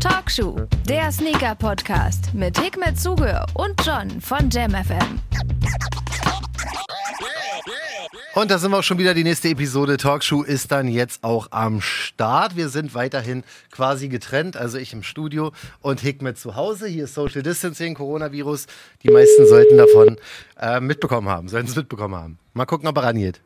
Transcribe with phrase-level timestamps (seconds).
[0.00, 0.56] Talkshow,
[0.88, 5.20] der Sneaker-Podcast mit Hikmet Zuge und John von JamFM.
[8.34, 9.12] Und da sind wir auch schon wieder.
[9.12, 12.56] Die nächste Episode Talkshow ist dann jetzt auch am Start.
[12.56, 14.56] Wir sind weiterhin quasi getrennt.
[14.56, 15.52] Also ich im Studio
[15.82, 16.86] und Hikmet zu Hause.
[16.86, 18.68] Hier ist Social Distancing, Coronavirus.
[19.02, 20.16] Die meisten sollten davon
[20.58, 22.38] äh, mitbekommen haben, sollten es mitbekommen haben.
[22.54, 23.42] Mal gucken, ob er rangeht.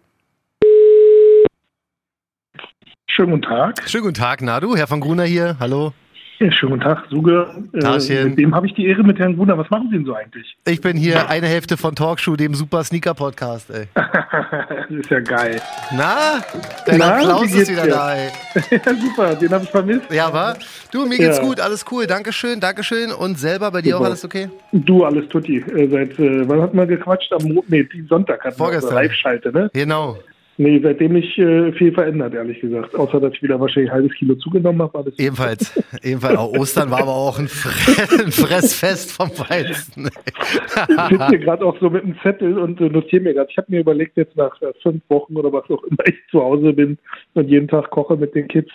[3.17, 3.83] Schönen guten Tag.
[3.89, 4.77] Schönen guten Tag, Nadu.
[4.77, 5.57] Herr von Gruner hier.
[5.59, 5.95] Hallo.
[6.39, 7.47] Ja, schönen guten Tag, Suge.
[7.73, 9.57] Äh, mit dem habe ich die Ehre mit Herrn Gruner.
[9.57, 10.55] Was machen Sie denn so eigentlich?
[10.67, 13.87] Ich bin hier eine Hälfte von Talkshow, dem super Sneaker-Podcast, ey.
[13.95, 15.63] das ist ja geil.
[15.97, 16.43] Na?
[16.85, 17.91] Dein Na, Applaus wie ist wieder dir?
[17.91, 18.29] da, ey.
[18.85, 20.13] ja, super, den habe ich vermisst.
[20.13, 20.55] Ja, wa?
[20.93, 21.43] Du, mir geht's Ja.
[21.43, 22.07] gut, alles cool.
[22.07, 23.13] Dankeschön, Dankeschön.
[23.13, 24.11] Und selber bei dir auch Super.
[24.11, 24.51] alles okay?
[24.73, 25.57] Du, alles tutti.
[25.75, 27.33] Äh, seit, äh, wann hat man gequatscht?
[27.33, 28.91] Am nee, Sonntag hatten wir Vorgestern.
[28.91, 29.71] unsere Live-Schalte, ne?
[29.73, 30.19] Genau.
[30.59, 32.95] Nee, seitdem nicht äh, viel verändert, ehrlich gesagt.
[32.95, 35.13] Außer, dass ich wieder wahrscheinlich ein halbes Kilo zugenommen habe.
[35.19, 36.39] Ebenfalls, ebenfalls.
[36.39, 40.09] Auch Ostern war aber auch ein, Fre ein Fressfest vom Weizen.
[40.09, 43.51] Ich sitze hier gerade auch so mit einem Zettel und äh, notiere mir gerade.
[43.51, 46.43] Ich habe mir überlegt, jetzt nach äh, fünf Wochen oder was auch immer ich zu
[46.43, 46.97] Hause bin
[47.35, 48.71] und jeden Tag koche mit den Kids,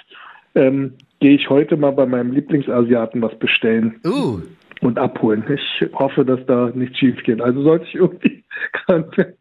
[0.54, 4.42] ähm, gehe ich heute mal bei meinem Lieblingsasiaten was bestellen Uh,
[4.82, 5.44] und abholen.
[5.50, 7.42] Ich hoffe, dass da nichts schief geht.
[7.42, 9.34] Also sollte ich irgendwie krank werden,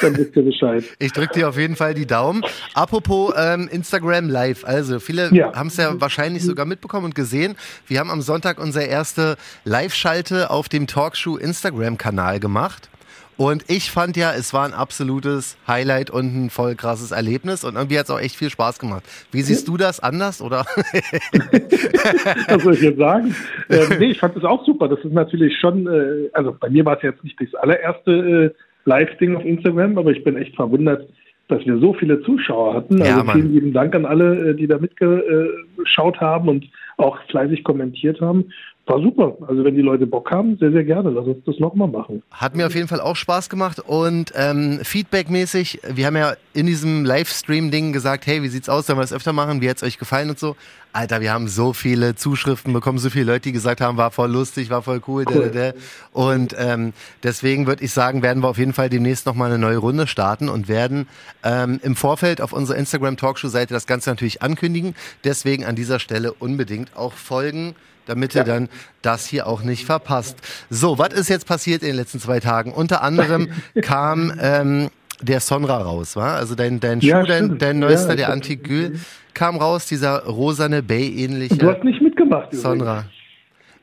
[0.00, 0.84] dann wisst ihr Bescheid.
[0.98, 2.42] ich drücke dir auf jeden Fall die Daumen.
[2.74, 4.64] Apropos ähm, Instagram Live.
[4.64, 5.52] Also viele Ja.
[5.54, 7.56] haben es ja wahrscheinlich sogar mitbekommen und gesehen.
[7.86, 12.88] Wir haben am Sonntag unsere erste Live-Schalte auf dem Talkshow Instagram-Kanal gemacht.
[13.36, 17.64] Und ich fand ja, es war ein absolutes Highlight und ein voll krasses Erlebnis.
[17.64, 19.02] Und irgendwie hat es auch echt viel Spaß gemacht.
[19.32, 20.42] Wie siehst du das anders?
[20.42, 20.66] Oder?
[22.48, 23.34] Was soll ich jetzt sagen?
[23.70, 24.88] Ähm, nee, ich fand das auch super.
[24.88, 28.50] Das ist natürlich schon, äh, also bei mir war es jetzt nicht das allererste äh,
[28.84, 31.08] Live-Ding auf Instagram, aber ich bin echt verwundert,
[31.48, 32.98] dass wir so viele Zuschauer hatten.
[32.98, 33.36] Ja, Also Mann.
[33.36, 36.64] vielen lieben Dank an alle, äh, die da mitgeschaut haben und
[36.96, 38.46] auch fleißig kommentiert haben.
[38.90, 39.36] War super.
[39.46, 41.10] Also wenn die Leute Bock haben, sehr, sehr gerne.
[41.10, 42.24] Lass uns das nochmal machen.
[42.32, 46.66] Hat mir auf jeden Fall auch Spaß gemacht und ähm, feedbackmäßig, wir haben ja in
[46.66, 49.96] diesem Livestream-Ding gesagt, hey, wie sieht's aus, sollen wir das öfter machen, wie hat's euch
[49.96, 50.56] gefallen und so.
[50.92, 54.28] Alter, wir haben so viele Zuschriften bekommen, so viele Leute, die gesagt haben, war voll
[54.28, 55.24] lustig, war voll cool.
[55.28, 55.50] Cool.
[55.54, 55.78] Da, da, da.
[56.12, 59.76] Und ähm, deswegen würde ich sagen, werden wir auf jeden Fall demnächst nochmal eine neue
[59.76, 61.06] Runde starten und werden
[61.44, 64.96] ähm, im Vorfeld auf unserer Instagram-Talkshow-Seite das Ganze natürlich ankündigen.
[65.22, 67.76] Deswegen an dieser Stelle unbedingt auch folgen
[68.06, 68.68] damit ihr dann
[69.02, 70.36] das hier auch nicht verpasst.
[70.68, 72.72] So, was ist jetzt passiert in den letzten zwei Tagen?
[72.72, 73.48] Unter anderem
[73.82, 74.90] kam ähm,
[75.22, 76.36] der Sonra raus, war?
[76.36, 77.62] Also dein, dein Schuh, Ja, dein, stimmt.
[77.62, 78.98] dein neuester, Ja, der Antigül,
[79.34, 82.46] kam raus, dieser rosane Du Bay-ähnliche hast nicht mitgemacht.
[82.48, 82.62] übrigens.
[82.62, 83.04] Sonra.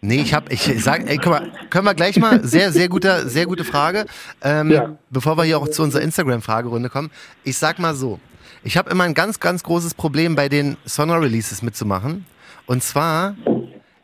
[0.01, 3.27] Nee, ich hab, ich sag, ey, guck mal, können wir gleich mal, sehr, sehr guter,
[3.27, 4.05] sehr gute Frage,
[4.43, 4.95] ähm, Ja.
[5.09, 7.09] bevor wir hier auch zu unserer Instagram-Fragerunde kommen.
[7.43, 8.19] Ich sag mal so,
[8.63, 12.25] ich habe immer ein ganz, ganz großes Problem bei den Sonra-Releases mitzumachen.
[12.67, 13.35] Und zwar,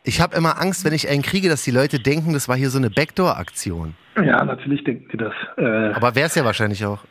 [0.04, 2.68] ich habe immer Angst, wenn ich einen kriege, dass die Leute denken, das war hier
[2.68, 3.94] so eine Backdoor-Aktion.
[4.22, 5.32] Ja, natürlich denken die das.
[5.56, 6.98] Äh, Aber wär's ja wahrscheinlich auch.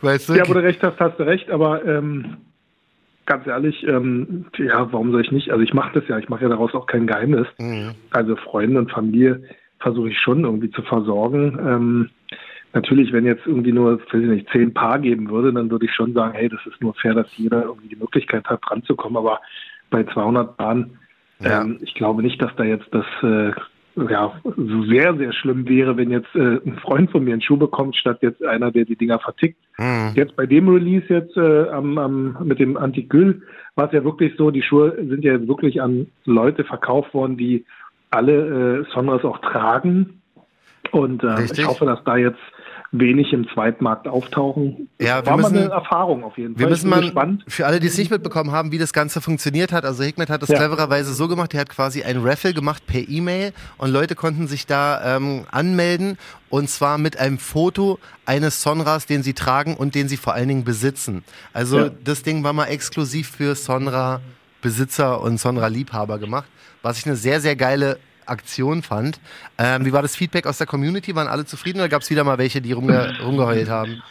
[0.00, 0.34] Weißt du?
[0.34, 2.38] Ja, wo du recht hast, hast du recht, aber ähm,
[3.26, 5.52] ganz ehrlich, ähm, ja, warum soll ich nicht?
[5.52, 7.46] Also ich mache das ja, ich mache ja daraus auch kein Geheimnis.
[7.58, 7.90] Mhm.
[8.10, 9.42] Also Freunde und Familie
[9.78, 11.58] versuche ich schon irgendwie zu versorgen.
[11.64, 12.10] Ähm,
[12.72, 15.92] natürlich, wenn jetzt irgendwie nur, weiß ich nicht, zehn Paar geben würde, dann würde ich
[15.92, 19.16] schon sagen, hey, das ist nur fair, dass jeder irgendwie die Möglichkeit hat, ranzukommen.
[19.16, 19.40] Aber
[19.90, 20.98] bei 200 Paaren,
[21.40, 21.62] Ja.
[21.62, 23.52] ähm, ich glaube nicht, dass da jetzt das äh,
[24.08, 27.56] ja, so sehr, sehr schlimm wäre, wenn jetzt äh, ein Freund von mir einen Schuh
[27.56, 29.58] bekommt, statt jetzt einer, der die Dinger vertickt.
[29.78, 30.12] Mhm.
[30.14, 33.42] Jetzt bei dem Release jetzt äh, am, am, mit dem Antigül
[33.74, 37.36] war es ja wirklich so, die Schuhe sind ja jetzt wirklich an Leute verkauft worden,
[37.36, 37.64] die
[38.10, 40.17] alle äh, Sonras auch tragen.
[40.92, 42.38] Und äh, ich hoffe, dass da jetzt
[42.90, 44.88] wenig im Zweitmarkt auftauchen.
[44.98, 46.70] Ja, wir war müssen- mal eine Erfahrung auf jeden Wir Fall.
[46.70, 47.44] müssen Ich bin mal, gespannt.
[47.46, 49.84] für alle, die es nicht mitbekommen haben, wie das Ganze funktioniert hat.
[49.84, 50.56] Also Hikmet hat das Ja.
[50.56, 54.66] clevererweise so gemacht, er hat quasi ein Raffle gemacht per E-Mail und Leute konnten sich
[54.66, 56.16] da ähm, anmelden
[56.48, 60.48] und zwar mit einem Foto eines Sonras, den sie tragen und den sie vor allen
[60.48, 61.24] Dingen besitzen.
[61.52, 61.90] Also Ja.
[62.04, 64.22] das Ding war mal exklusiv für Sonra
[64.62, 66.48] Besitzer und Sonra Liebhaber gemacht,
[66.82, 67.98] was ich eine sehr, sehr geile
[68.28, 69.20] Aktion fand.
[69.58, 71.14] Ähm, wie war das Feedback aus der Community?
[71.14, 74.02] Waren alle zufrieden oder gab es wieder mal welche, die rumge rumgeheult haben?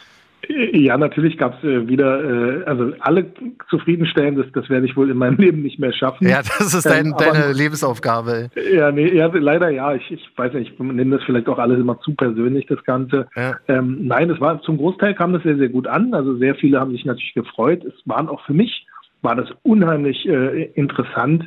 [0.72, 3.26] Ja, natürlich gab es äh, wieder, äh, also alle
[3.68, 6.28] zufriedenstellen, das, das werde ich wohl in meinem Leben nicht mehr schaffen.
[6.28, 8.48] Ja, das ist dein, Ähm, aber- deine Lebensaufgabe.
[8.72, 9.94] Ja, nee, ja, leider ja.
[9.94, 13.28] Ich, ich weiß nicht, ich nehme das vielleicht auch alles immer zu persönlich, das Ganze.
[13.36, 13.56] Ja.
[13.66, 16.14] Ähm, nein, es war zum Großteil kam das sehr, sehr gut an.
[16.14, 17.84] Also sehr viele haben sich natürlich gefreut.
[17.84, 18.86] Es waren auch für mich,
[19.22, 21.44] war das unheimlich äh, interessant,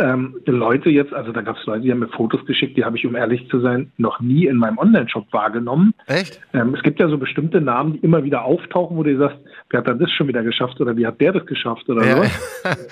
[0.00, 2.96] ähm, Leute jetzt, also da gab es Leute, die haben mir Fotos geschickt, die habe
[2.96, 5.94] ich, um ehrlich zu sein, noch nie in meinem Online-Shop wahrgenommen.
[6.06, 6.40] Echt?
[6.52, 9.38] Ähm, es gibt ja so bestimmte Namen, die immer wieder auftauchen, wo du sagst,
[9.70, 12.24] wer hat dann das schon wieder geschafft oder wie hat der das geschafft oder ja.
[12.24, 12.30] so.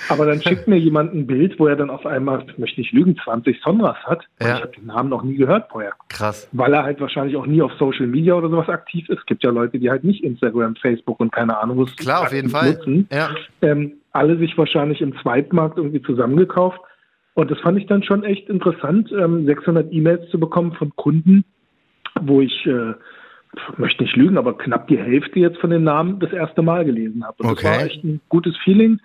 [0.08, 2.92] Aber dann schickt mir jemand ein Bild, wo er dann auf einmal, ich möchte nicht
[2.92, 4.24] lügen, 20 Sonras hat.
[4.40, 4.56] Ja.
[4.56, 5.92] Ich habe den Namen noch nie gehört vorher.
[6.08, 6.48] Krass.
[6.52, 9.20] Weil er halt wahrscheinlich auch nie auf Social Media oder sowas aktiv ist.
[9.20, 12.32] Es gibt ja Leute, die halt nicht Instagram, Facebook und keine Ahnung was Klar, auf
[12.32, 12.72] jeden Fall.
[12.72, 13.08] Nutzen.
[13.12, 13.30] Ja.
[13.62, 16.80] Ähm, alle sich wahrscheinlich im Zweitmarkt irgendwie zusammengekauft.
[17.34, 21.44] Und das fand ich dann schon echt interessant, ähm, 600 E-Mails zu bekommen von Kunden,
[22.20, 22.94] wo ich, äh,
[23.76, 27.25] möchte nicht lügen, aber knapp die Hälfte jetzt von den Namen das erste Mal gelesen
[27.25, 27.42] habe.
[27.42, 27.62] Und okay.
[27.64, 29.00] das war echt ein gutes Feeling.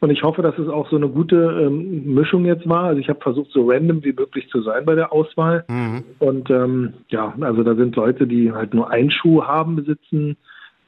[0.00, 2.84] Und ich hoffe, dass es auch so eine gute ähm, Mischung jetzt war.
[2.84, 5.64] Also ich habe versucht, so random wie möglich zu sein bei der Auswahl.
[5.68, 6.04] Mhm.
[6.18, 10.36] Und ähm, ja, also da sind Leute, die halt nur einen Schuh haben, besitzen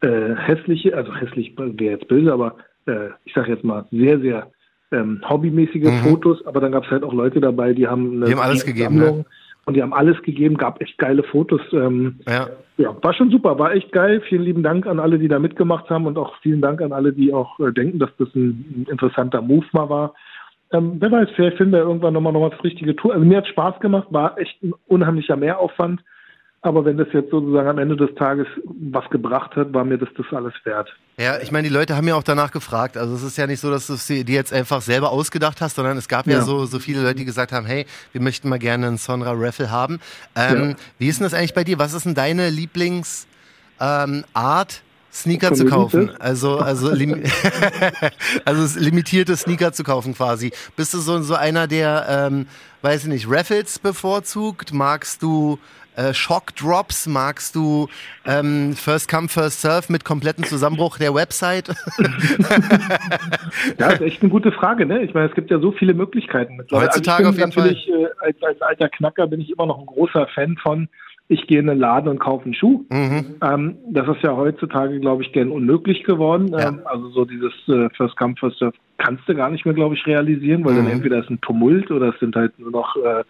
[0.00, 2.56] äh, hässliche, also hässlich wäre jetzt böse, aber
[2.86, 4.50] äh, ich sage jetzt mal sehr, sehr
[4.92, 6.08] ähm, hobbymäßige mhm.
[6.08, 8.64] Fotos, aber dann gab es halt auch Leute dabei, die haben eine die haben alles
[8.64, 9.24] gegeben, ne?
[9.64, 11.60] und die haben alles gegeben, gab echt geile Fotos.
[11.72, 12.48] Ähm, ja.
[12.78, 14.20] ja, war schon super, war echt geil.
[14.28, 17.12] Vielen lieben Dank an alle, die da mitgemacht haben und auch vielen Dank an alle,
[17.12, 20.14] die auch äh, denken, dass das ein, ein interessanter Move mal war.
[20.72, 23.12] Ähm, wer weiß, vielleicht finden wir irgendwann nochmal noch mal das richtige Tour.
[23.12, 26.02] Also mir hat Spaß gemacht, war echt ein unheimlicher Mehraufwand.
[26.64, 30.08] Aber wenn das jetzt sozusagen am Ende des Tages was gebracht hat, war mir das
[30.16, 30.88] das alles wert.
[31.18, 32.96] Ja, ich meine, die Leute haben ja auch danach gefragt.
[32.96, 35.74] Also es ist ja nicht so, dass du es dir jetzt einfach selber ausgedacht hast,
[35.74, 38.48] sondern es gab ja, ja so, so viele Leute, die gesagt haben, hey, wir möchten
[38.48, 39.98] mal gerne einen Sonra Raffle haben.
[40.36, 40.76] Ähm, ja.
[40.98, 41.80] Wie ist denn das eigentlich bei dir?
[41.80, 43.26] Was ist denn deine Lieblingsart,
[43.80, 44.24] ähm,
[45.12, 46.10] Sneaker zu kaufen.
[46.18, 47.22] Also, also, lim
[48.46, 50.52] also limitierte Sneaker zu kaufen quasi.
[50.74, 52.46] Bist du so, so einer, der, ähm,
[52.80, 54.72] weiß ich nicht, Raffles bevorzugt?
[54.72, 55.58] Magst du
[55.96, 57.06] äh, Shock Drops?
[57.06, 57.88] Magst du
[58.26, 61.68] ähm, First Come, First Serve mit kompletten Zusammenbruch der Website?
[63.78, 64.86] ja, ist echt eine gute Frage.
[64.86, 65.02] Ne?
[65.02, 66.56] Ich meine, es gibt ja so viele Möglichkeiten.
[66.56, 66.88] Mittlerweile.
[66.88, 67.70] Heutzutage also auf jeden Fall.
[67.70, 70.88] Äh, als, als alter Knacker bin ich immer noch ein großer Fan von
[71.32, 72.84] ich gehe in den Laden und kaufe einen Schuh.
[72.90, 73.36] Mhm.
[73.42, 76.48] Ähm, das ist ja heutzutage, glaube ich, gern unmöglich geworden.
[76.48, 76.68] Ja.
[76.68, 79.94] Ähm, also so dieses äh, First Come, First Serve kannst du gar nicht mehr, glaube
[79.94, 80.78] ich, realisieren, weil mhm.
[80.78, 83.24] dann entweder ist ein Tumult oder es sind halt nur noch äh,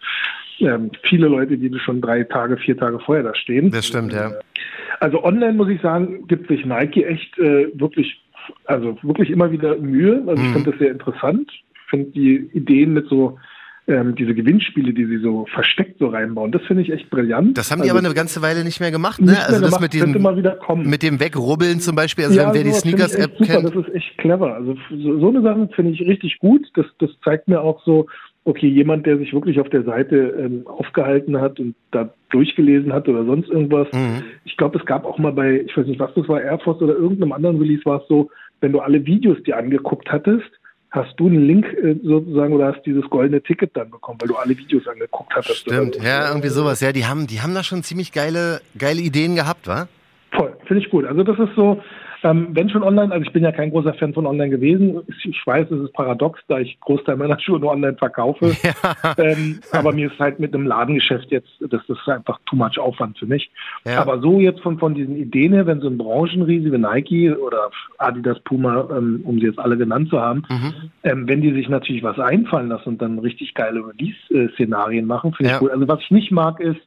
[0.59, 3.71] ähm, viele Leute, die schon drei Tage, vier Tage vorher da stehen.
[3.71, 4.31] Das stimmt, ja.
[4.99, 8.21] Also online muss ich sagen, gibt sich Nike echt äh, wirklich,
[8.65, 10.23] also wirklich immer wieder Mühe.
[10.27, 10.47] Also mhm.
[10.47, 11.51] ich finde das sehr interessant.
[11.51, 13.37] Ich finde die Ideen mit so
[13.85, 17.57] ähm, diese Gewinnspiele, die sie so versteckt so reinbauen, das finde ich echt brillant.
[17.57, 19.37] Das haben die also, aber eine ganze Weile nicht mehr gemacht, ne?
[19.45, 23.37] also das gemacht, mit diesem, mit dem Wegrubbeln zum Beispiel, also ja, wer die Sneakers-App
[23.39, 23.65] kennt.
[23.65, 24.55] Das ist echt clever.
[24.55, 26.65] Also so, so eine Sache finde ich richtig gut.
[26.75, 28.07] Das, das zeigt mir auch so,
[28.45, 33.07] okay, jemand, der sich wirklich auf der Seite ähm, aufgehalten hat und da durchgelesen hat
[33.07, 33.87] oder sonst irgendwas.
[33.93, 34.23] Mhm.
[34.43, 36.81] Ich glaube, es gab auch mal bei, ich weiß nicht, was das war, Air Force
[36.81, 38.29] oder irgendeinem anderen Release war es so,
[38.61, 40.49] wenn du alle Videos dir angeguckt hattest,
[40.91, 44.35] hast du einen Link äh, sozusagen oder hast dieses goldene Ticket dann bekommen, weil du
[44.35, 45.57] alle Videos angeguckt hattest.
[45.57, 46.81] Stimmt, ja, irgendwie sowas.
[46.81, 49.87] Ja, die haben, die haben da schon ziemlich geile, geile Ideen gehabt, wa?
[50.31, 51.05] Voll, finde ich gut.
[51.05, 51.81] Also das ist so,
[52.23, 55.01] ähm, wenn schon online, also ich bin ja kein großer Fan von online gewesen.
[55.23, 58.55] Ich weiß, es ist paradox, da ich Großteil meiner Schuhe nur online verkaufe.
[58.63, 58.73] Ja.
[59.17, 63.17] Ähm, aber mir ist halt mit einem Ladengeschäft jetzt, das ist einfach too much Aufwand
[63.17, 63.51] für mich.
[63.85, 64.01] Ja.
[64.01, 67.69] Aber so jetzt von, von diesen Ideen her, wenn so ein Branchenriese wie Nike oder
[67.97, 70.73] Adidas, Puma, ähm, um sie jetzt alle genannt zu haben, mhm.
[71.03, 75.51] ähm, wenn die sich natürlich was einfallen lassen und dann richtig geile Release-Szenarien machen, finde
[75.51, 75.55] ja.
[75.55, 75.71] ich gut.
[75.71, 76.81] Also was ich nicht mag ist,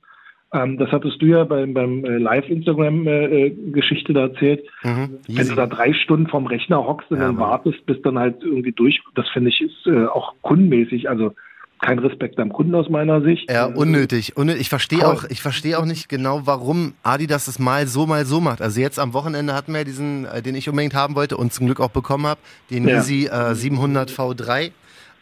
[0.53, 4.65] ähm, das hattest du ja beim, beim äh, Live-Instagram-Geschichte da erzählt.
[4.85, 8.19] Mhm, Wenn du da drei Stunden vorm Rechner hockst und ja, dann wartest, bis dann
[8.19, 11.33] halt irgendwie durch, das finde ich ist äh, auch kundenmäßig, also
[11.81, 13.51] kein Respekt am Kunden aus meiner Sicht.
[13.51, 14.37] Ja, unnötig.
[14.37, 14.63] unnötig.
[14.63, 18.41] Ich verstehe auch, ich verstehe auch nicht genau, warum Adidas das mal so, mal so
[18.41, 18.63] macht.
[18.63, 21.67] Also jetzt am Wochenende hatten wir diesen, äh, den ich unbedingt haben wollte und zum
[21.67, 22.99] Glück auch bekommen habe, den ja.
[22.99, 24.71] Easy äh, 700 V3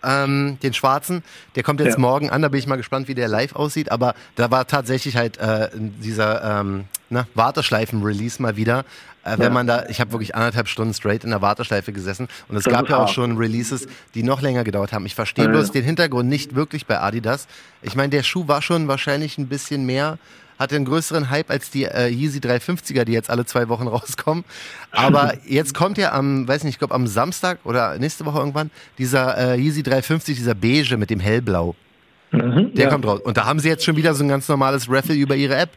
[0.04, 1.22] ähm, den schwarzen.
[1.54, 2.00] Der kommt jetzt ja.
[2.00, 3.90] morgen an, da bin ich mal gespannt, wie der live aussieht.
[3.90, 8.84] Aber da war tatsächlich halt äh, dieser ähm, ne, Warteschleifen-Release mal wieder.
[9.24, 12.56] Äh, wenn man da, ich habe wirklich anderthalb Stunden straight in der Warteschleife gesessen und
[12.56, 15.06] es das gab ja auch schon Releases, die noch länger gedauert haben.
[15.06, 17.46] Ich verstehe ja, bloß den Hintergrund nicht wirklich bei Adidas.
[17.80, 20.18] Ich meine, der Schuh war schon wahrscheinlich ein bisschen mehr
[20.58, 24.44] hatte einen größeren Hype als die äh, Yeezy 350er, die jetzt alle zwei Wochen rauskommen.
[24.90, 28.70] Aber jetzt kommt ja am, weiß nicht, ich glaube am Samstag oder nächste Woche irgendwann
[28.98, 31.74] dieser äh, Yeezy 350, dieser beige mit dem hellblau.
[32.32, 32.90] Mhm, Der ja.
[32.90, 33.20] kommt raus.
[33.20, 35.70] Und da haben sie jetzt schon wieder so ein ganz normales Raffle über ihre App.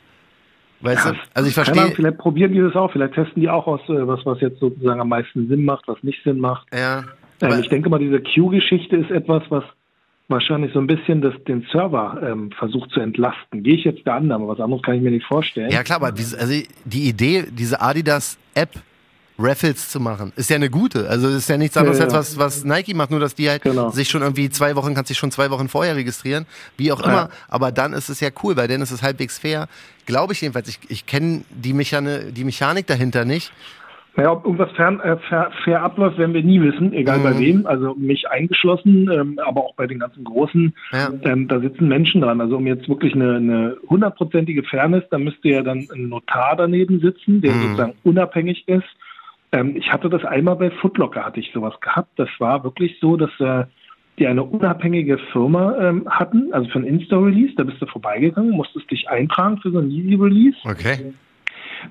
[0.81, 1.17] Weißt ja, du?
[1.33, 1.91] Also ich verstehe.
[1.95, 4.99] Vielleicht probieren die das auch, vielleicht testen die auch aus, äh, was, was jetzt sozusagen
[4.99, 6.67] am meisten Sinn macht, was nicht Sinn macht.
[6.73, 7.03] Ja.
[7.41, 9.63] Ähm, ich denke mal, diese Q-Geschichte ist etwas, was
[10.27, 13.63] wahrscheinlich so ein bisschen das, den Server ähm, versucht zu entlasten.
[13.63, 15.71] Gehe ich jetzt der Annahme, was anderes kann ich mir nicht vorstellen.
[15.71, 18.71] Ja klar, aber also die Idee, diese Adidas-App
[19.39, 20.33] Raffles zu machen.
[20.35, 21.07] Ist ja eine gute.
[21.09, 23.61] Also ist ja nichts anderes Ja, als was, was Nike macht, nur dass die halt
[23.61, 23.91] Genau.
[23.91, 27.13] sich schon irgendwie zwei Wochen, kannst dich schon zwei Wochen vorher registrieren, wie auch immer.
[27.13, 27.29] Ja.
[27.47, 29.67] Aber dann ist es ja cool, weil dann ist es halbwegs fair.
[30.07, 30.67] Glaube ich jedenfalls.
[30.69, 33.51] Ich, ich kenne die, Mechani die Mechanik dahinter nicht.
[34.17, 37.23] Naja, ob irgendwas fern, äh, fair, fair abläuft, werden wir nie wissen, egal Mhm.
[37.23, 37.67] bei wem.
[37.67, 40.73] Also mich eingeschlossen, ähm, aber auch bei den ganzen Großen.
[40.91, 41.13] Ja.
[41.21, 42.41] Ähm, da sitzen Menschen dran.
[42.41, 47.41] Also um jetzt wirklich eine hundertprozentige Fairness, da müsste ja dann ein Notar daneben sitzen,
[47.41, 47.61] der Mhm.
[47.61, 48.87] sozusagen unabhängig ist.
[49.51, 52.09] Ähm, ich hatte das einmal bei Footlocker, hatte ich sowas gehabt.
[52.17, 53.65] Das war wirklich so, dass äh,
[54.17, 57.53] die eine unabhängige Firma ähm, hatten, also für ein Insta-Release.
[57.55, 60.57] Da bist du vorbeigegangen, musstest dich eintragen für so ein Yeezy-Release.
[60.65, 61.13] Okay.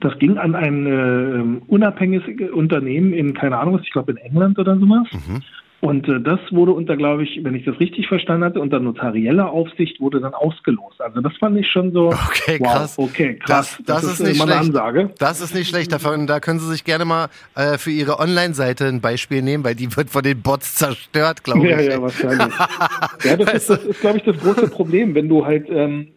[0.00, 4.58] Das ging an ein äh, unabhängiges Unternehmen in, keine Ahnung, was, ich glaube in England
[4.58, 5.06] oder sowas.
[5.12, 5.42] Mhm.
[5.80, 9.50] Und äh, das wurde unter, glaube ich, wenn ich das richtig verstanden hatte, unter notarieller
[9.50, 11.00] Aufsicht wurde dann ausgelost.
[11.00, 12.08] Also das fand ich schon so.
[12.08, 12.98] Okay, wow, krass.
[12.98, 13.78] Okay, krass.
[13.84, 14.58] Das, das, ist, äh, nicht schlecht.
[14.58, 15.10] Ansage.
[15.18, 15.92] Das ist nicht schlecht.
[15.92, 19.74] Davon, da können Sie sich gerne mal äh, für Ihre Online-Seite ein Beispiel nehmen, weil
[19.74, 21.88] die wird von den Bots zerstört, glaube Ja, ich.
[21.88, 22.54] ja, wahrscheinlich.
[23.24, 26.08] ja, das ist, das ist glaube ich, das große Problem, wenn du halt, ähm,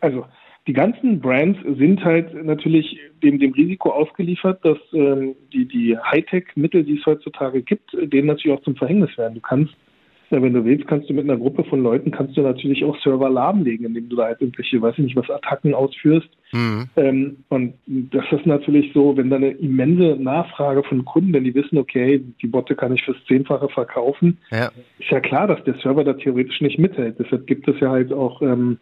[0.00, 0.26] also
[0.66, 6.84] die ganzen Brands sind halt natürlich dem, dem Risiko ausgeliefert, dass ähm, die, die Hightech-Mittel,
[6.84, 9.34] die es heutzutage gibt, denen natürlich auch zum Verhängnis werden.
[9.34, 9.74] Du kannst,
[10.30, 12.98] ja, wenn du willst, kannst du mit einer Gruppe von Leuten, kannst du natürlich auch
[13.02, 16.30] Server lahmlegen, indem du da halt irgendwelche, weiß ich nicht, was Attacken ausführst.
[16.52, 16.88] Hm.
[16.96, 21.54] Ähm, und das ist natürlich so, wenn da eine immense Nachfrage von Kunden, wenn die
[21.54, 24.70] wissen, okay, die Botte kann ich fürs Zehnfache verkaufen, Ja.
[24.98, 27.16] ist ja klar, dass der Server da theoretisch nicht mithält.
[27.18, 28.78] Deshalb gibt es ja halt auch ähm,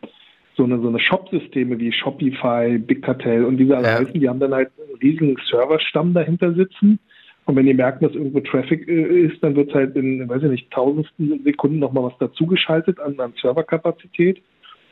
[0.57, 3.99] so eine, so eine Shop-Systeme wie Shopify, Big Cartel und diese alle Ja.
[4.01, 6.99] heißen, die haben dann halt einen riesigen Serverstamm dahinter sitzen.
[7.45, 10.51] Und wenn die merken, dass irgendwo Traffic äh, ist, dann wird halt in, weiß ich
[10.51, 14.41] nicht, tausendsten Sekunden nochmal was dazugeschaltet an, an Serverkapazität.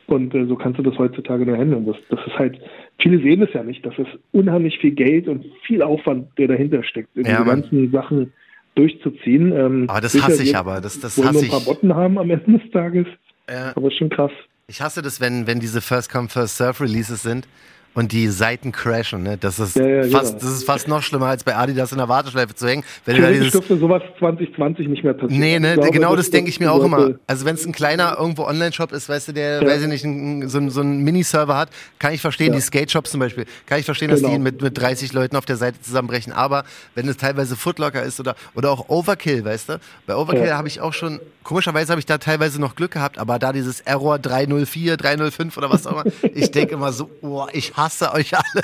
[0.09, 1.87] Und äh, so kannst du das heutzutage nur handeln.
[1.87, 2.59] Das, das ist halt,
[2.99, 3.87] viele sehen es ja nicht.
[3.87, 7.61] Das ist unheimlich viel Geld und viel Aufwand, der dahinter steckt, Ja, diese Mann.
[7.61, 8.33] ganzen Sachen
[8.75, 9.53] durchzuziehen.
[9.53, 10.81] Ähm, Aber das hasse ich aber.
[10.81, 11.67] Das, das hasse nur ein paar ich.
[11.67, 13.07] Botten haben am Ende des Tages.
[13.49, 13.73] Ja.
[13.77, 14.33] Aber ist schon krass.
[14.71, 17.49] Ich hasse das, wenn, wenn diese First Come, First Serve Releases sind
[17.95, 19.23] und die Seiten crashen.
[19.25, 19.37] Ne?
[19.37, 20.45] Das, ist Ja, ja, fast, genau.
[20.45, 22.85] das ist fast noch schlimmer, als bei Adidas in der Warteschleife zu hängen.
[23.05, 25.41] Wenn du da dieses, dürfte sowas 2020 nicht mehr passieren.
[25.41, 27.15] Nee, ne, glaube, genau dass- das denke ich mir dass auch immer.
[27.27, 29.69] Also wenn es ein kleiner irgendwo Online-Shop ist, weißt du, der, Ja.
[29.69, 33.21] weiß ich nicht, ein, so, so ein Miniserver hat, kann ich verstehen, die Skate-Shops zum
[33.21, 34.33] Beispiel, kann ich verstehen, dass Genau.
[34.35, 36.33] die mit, mit 30 Leuten auf der Seite zusammenbrechen.
[36.33, 40.69] Aber wenn es teilweise Footlocker ist oder, oder auch Overkill, weißt du, bei Overkill habe
[40.69, 44.19] ich auch schon, komischerweise habe ich da teilweise noch Glück gehabt, aber da dieses Error
[44.19, 46.05] 304, 305 oder was auch immer,
[46.35, 48.63] ich denke immer so, oh, ich hasse euch alle.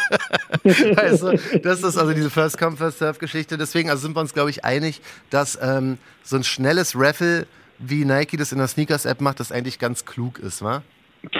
[0.62, 3.56] du, das ist also diese First Come, First Serve Geschichte.
[3.56, 7.46] Deswegen also sind wir uns, glaube ich, einig, dass ähm, so ein schnelles Raffle,
[7.78, 10.82] wie Nike das in der Sneakers-App macht, das eigentlich ganz klug ist, wa?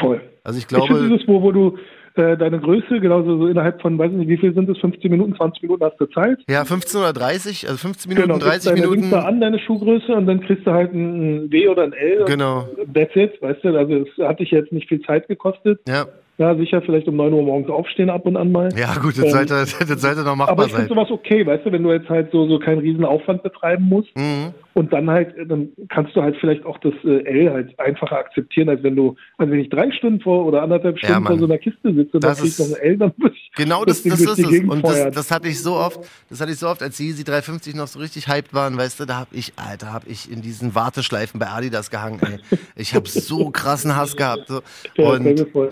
[0.00, 0.21] Voll.
[0.42, 1.78] Also ich Ich glaube, dieses, wo, wo du
[2.16, 5.11] äh, deine Größe, genauso so innerhalb von, weiß ich nicht, wie viel sind es, 15
[5.11, 6.38] Minuten, 20 Minuten hast du Zeit.
[6.49, 9.11] ja, 15 oder 30, also 15 Minuten, gibst 30 deine Minuten.
[9.11, 12.25] Da an, deine Schuhgröße, und dann kriegst du halt ein D oder ein L.
[12.26, 12.68] Genau.
[12.95, 15.80] That's it, weißt du, also es hat dich jetzt nicht viel Zeit gekostet.
[15.87, 16.06] Ja.
[16.38, 18.69] Ja, sicher vielleicht um 9 Uhr morgens aufstehen ab und an mal.
[18.76, 20.97] ja, gut, das, Ähm, sollte, das sollte noch Aber machbar ich finde sein.
[20.97, 24.14] sowas okay, weißt du, wenn du jetzt halt so, so keinen riesen Aufwand betreiben musst
[24.16, 24.52] Mhm.
[24.76, 28.18] Und dann halt, äh, dann kannst du halt vielleicht auch das äh, L halt einfacher
[28.18, 31.33] akzeptieren, als wenn du, also wenn ich drei Stunden vor oder anderthalb Ja, Stunden Mann.
[31.33, 33.35] vor so einer Kiste sitze und dann Das krieg ich noch ein L, dann würde
[33.35, 34.61] ich Genau das, das ist es.
[34.68, 37.25] Und das, das hatte ich so oft, das hatte ich so oft, als die Easy
[37.25, 40.42] 350 noch so richtig hyped waren, weißt du, da hab ich, Alter, hab ich in
[40.42, 42.38] diesen Warteschleifen bei Adidas gehangen, ey.
[42.76, 44.49] Ich hab so krassen Hass gehabt.
[44.49, 44.61] So.
[44.99, 45.25] Ja, Und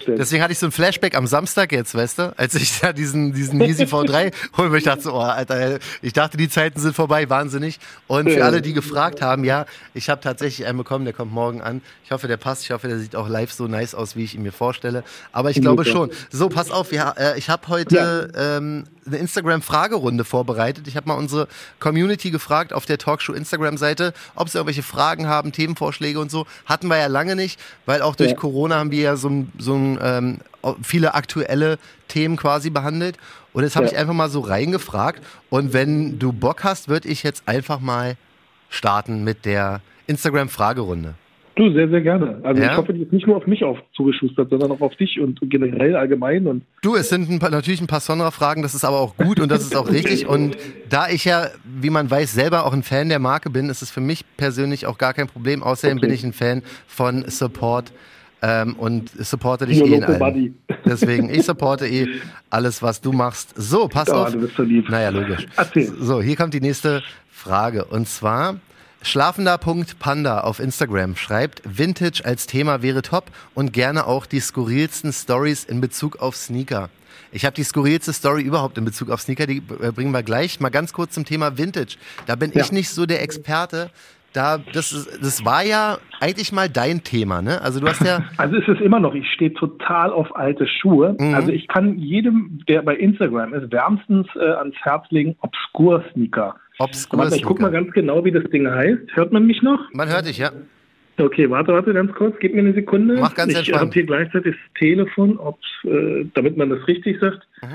[0.06, 3.34] deswegen hatte ich so ein Flashback am Samstag jetzt, weißt du, als ich da diesen,
[3.34, 7.28] diesen Yeezy V3 holen ich dachte so, oh, Alter, ich dachte, die Zeiten sind vorbei,
[7.28, 7.78] wahnsinnig.
[8.06, 8.46] Und für Ja.
[8.46, 11.82] alle, die gefragt haben, ja, ich habe tatsächlich einen bekommen, der kommt morgen an.
[12.04, 12.62] Ich hoffe, der passt.
[12.64, 15.04] Ich hoffe, der sieht auch live so nice aus, wie ich ihn mir vorstelle.
[15.32, 16.10] Aber ich glaube schon.
[16.30, 20.88] So, pass auf, ja, äh, ich habe heute ähm, eine Instagram-Fragerunde vorbereitet.
[20.88, 21.48] Ich habe mal unsere
[21.80, 26.46] Community gefragt auf der Talkshow Instagram-Seite, ob sie irgendwelche Fragen haben, Themenvorschläge und so.
[26.66, 28.36] Hatten wir ja lange nicht, weil auch durch Ja.
[28.36, 30.38] Corona haben wir ja so, so ähm,
[30.82, 33.16] viele aktuelle Themen quasi behandelt.
[33.52, 33.92] Und jetzt habe Ja.
[33.92, 35.22] ich einfach mal so reingefragt.
[35.50, 38.16] Und wenn du Bock hast, würde ich jetzt einfach mal
[38.75, 41.14] starten mit der Instagram-Fragerunde.
[41.57, 42.40] Du, sehr, sehr gerne.
[42.43, 42.73] Also Ja?
[42.73, 45.38] ich hoffe, die ist nicht nur auf mich auf, zugeschustert, sondern auch auf dich und
[45.43, 46.49] generell allgemein.
[46.49, 49.38] Und Du, es sind ein paar, natürlich ein paar Sonra-Fragen, das ist aber auch gut
[49.38, 50.26] und das ist auch richtig.
[50.35, 50.57] Und
[50.88, 53.90] da ich ja, wie man weiß, selber auch ein Fan der Marke bin, ist es
[53.93, 55.62] für mich persönlich auch gar kein Problem.
[55.62, 56.07] Außerdem Okay.
[56.07, 57.93] bin ich ein Fan von Support
[58.46, 60.54] ähm, und supporte dich eh in allem.
[60.84, 62.06] Deswegen, ich supporte eh
[62.50, 63.54] alles, was du machst.
[63.56, 64.32] So, pass Ja, auf.
[64.32, 64.88] du bist so lieb.
[64.90, 65.46] Naja, logisch.
[65.56, 65.90] Erzähl.
[65.98, 67.86] So, hier kommt die nächste Frage.
[67.86, 68.56] Und zwar
[69.02, 73.24] Schlafender.panda auf Instagram schreibt, Vintage als Thema wäre top
[73.54, 76.90] und gerne auch die skurrilsten Stories in Bezug auf Sneaker.
[77.32, 80.60] Ich habe die skurrilste Story überhaupt in Bezug auf Sneaker, die äh, bringen wir gleich.
[80.60, 81.96] Mal ganz kurz zum Thema Vintage.
[82.26, 82.62] Da bin Ja.
[82.62, 83.90] ich nicht so der Experte.
[84.35, 87.62] Da, das, ist- das war ja eigentlich mal dein Thema, ne?
[87.62, 91.17] Also du hast ja, Also ist es immer noch, ich stehe total auf alte Schuhe.
[91.19, 91.35] Mhm.
[91.35, 96.57] Also ich kann jedem, der bei Instagram ist, wärmstens äh, ans Herz legen, Obscur-Sneaker.
[96.79, 97.85] Obscure Warte, ich guck mal Sneaker.
[97.85, 98.99] ganz genau, wie das Ding heißt.
[99.14, 99.79] Hört man mich noch?
[99.93, 100.50] Man hört dich, ja.
[101.17, 102.35] Okay, warte, warte, ganz kurz.
[102.41, 103.17] Gib mir eine Sekunde.
[103.21, 107.47] Mach ganz ich habe hier gleichzeitig das Telefon, ob's, äh, damit man das richtig sagt.
[107.62, 107.69] Mhm.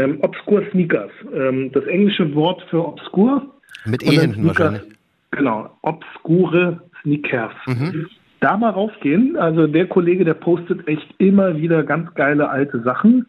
[0.00, 1.10] Ähm, Obscure Sneakers.
[1.34, 3.52] Ähm, das englische Wort für obscur.
[3.84, 4.97] Mit E hinten Sneaker- wahrscheinlich.
[5.30, 7.52] Genau, obskure Sneakers.
[7.66, 8.08] Mhm.
[8.40, 9.36] Da mal raufgehen.
[9.36, 13.26] Also der Kollege, der postet echt immer wieder ganz geile alte Sachen.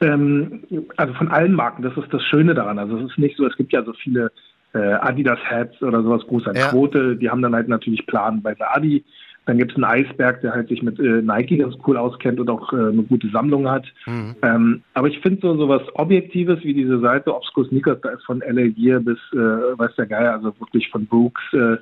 [0.00, 0.64] Ähm,
[0.96, 2.78] also von allen Marken, das ist das Schöne daran.
[2.78, 4.30] Also es ist nicht so, es gibt ja so viele
[4.74, 6.68] äh, Adidas-Hats oder sowas, Gruß an Ja.
[6.68, 9.04] Quote, die haben dann halt natürlich Plan bei der Adi.
[9.48, 12.50] Dann gibt es einen Eisberg, der halt sich mit äh, Nike ganz cool auskennt und
[12.50, 13.86] auch äh, eine gute Sammlung hat.
[14.06, 14.36] Mhm.
[14.42, 18.40] Ähm, aber ich finde so sowas Objektives wie diese Seite Obscure Sneakers, da ist von
[18.46, 21.76] LA Gear bis, äh, weiß der Geier, also wirklich von Brooks, äh,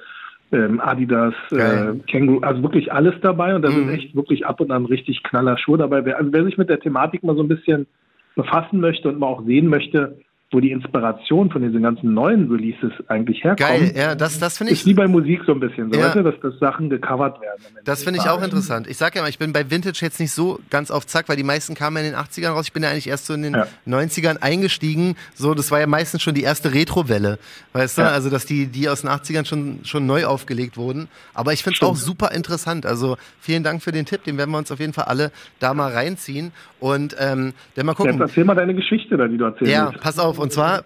[0.52, 2.00] ähm, Adidas, äh, Geil.
[2.06, 3.74] Känguru, also wirklich alles dabei und da Mhm.
[3.74, 6.04] sind echt wirklich ab und an richtig knaller Schuhe dabei.
[6.04, 7.88] Wer, also wer sich mit der Thematik mal so ein bisschen
[8.36, 10.18] befassen möchte und mal auch sehen möchte,
[10.52, 14.72] wo die Inspiration von diesen ganzen neuen Releases eigentlich herkommt, Geil, ja, das, das finde
[14.72, 14.80] ich.
[14.80, 16.06] ist wie bei Musik so ein bisschen, so Ja.
[16.06, 17.60] weißt du, dass, dass Sachen gecovert werden.
[17.84, 18.86] Das finde ich auch interessant.
[18.86, 21.36] Ich sag ja mal, ich bin bei Vintage jetzt nicht so ganz auf Zack, weil
[21.36, 22.66] die meisten kamen ja in den 80ern raus.
[22.66, 23.66] Ich bin ja eigentlich erst so in den Ja.
[23.86, 25.16] 90ern eingestiegen.
[25.34, 27.38] So, das war ja meistens schon die erste Retro-Welle.
[27.72, 28.02] Weißt du?
[28.02, 28.08] Ja.
[28.10, 31.08] Also, dass die, die aus den 80ern schon, schon neu aufgelegt wurden.
[31.34, 32.86] Aber ich finde es auch super interessant.
[32.86, 34.22] Also, vielen Dank für den Tipp.
[34.22, 36.52] Den werden wir uns auf jeden Fall alle da mal reinziehen.
[36.78, 38.20] Und ähm, dann mal Jetzt gucken.
[38.20, 39.72] erzähl mal deine Geschichte da, die du erzählst.
[39.72, 40.35] Ja, pass auf.
[40.38, 40.84] Und zwar,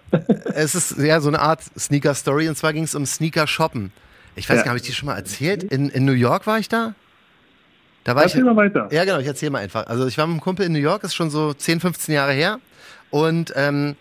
[0.54, 2.48] es ist ja so eine Art Sneaker-Story.
[2.48, 3.92] Und zwar ging es um Sneaker-Shoppen.
[4.36, 4.62] Ich weiß Ja.
[4.62, 5.64] gar nicht, habe ich die schon mal erzählt?
[5.64, 6.94] In, in New York war ich da?
[8.04, 8.32] Da war ich.
[8.32, 8.88] Erzähl mal weiter.
[8.92, 9.86] Ja, genau, ich erzähle mal einfach.
[9.86, 12.32] Also ich war mit einem Kumpel in New York, ist schon so 10, 15 Jahre
[12.32, 12.58] her.
[13.10, 13.96] Und ähm,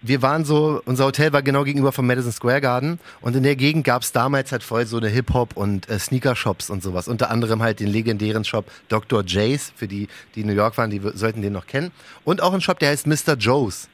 [0.00, 3.56] wir waren so, unser Hotel war genau gegenüber vom Madison Square Garden und in der
[3.56, 7.08] Gegend gab es damals halt voll so eine Hip-Hop- und äh, Sneaker-Shops und sowas.
[7.08, 9.22] Unter anderem halt den legendären Shop Dr.
[9.24, 11.90] J's, für die, die in New York waren, die sollten den noch kennen.
[12.24, 13.34] Und auch ein Shop, der heißt Mr.
[13.38, 13.88] Joe's.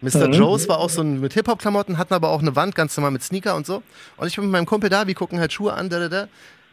[0.00, 0.28] Mr.
[0.28, 0.32] Mhm.
[0.32, 3.22] Joe's war auch so ein, mit Hip-Hop-Klamotten, hatten aber auch eine Wand ganz normal mit
[3.22, 3.82] Sneaker und so.
[4.16, 6.28] Und ich bin mit meinem Kumpel da, wir gucken halt Schuhe an, da, da, da.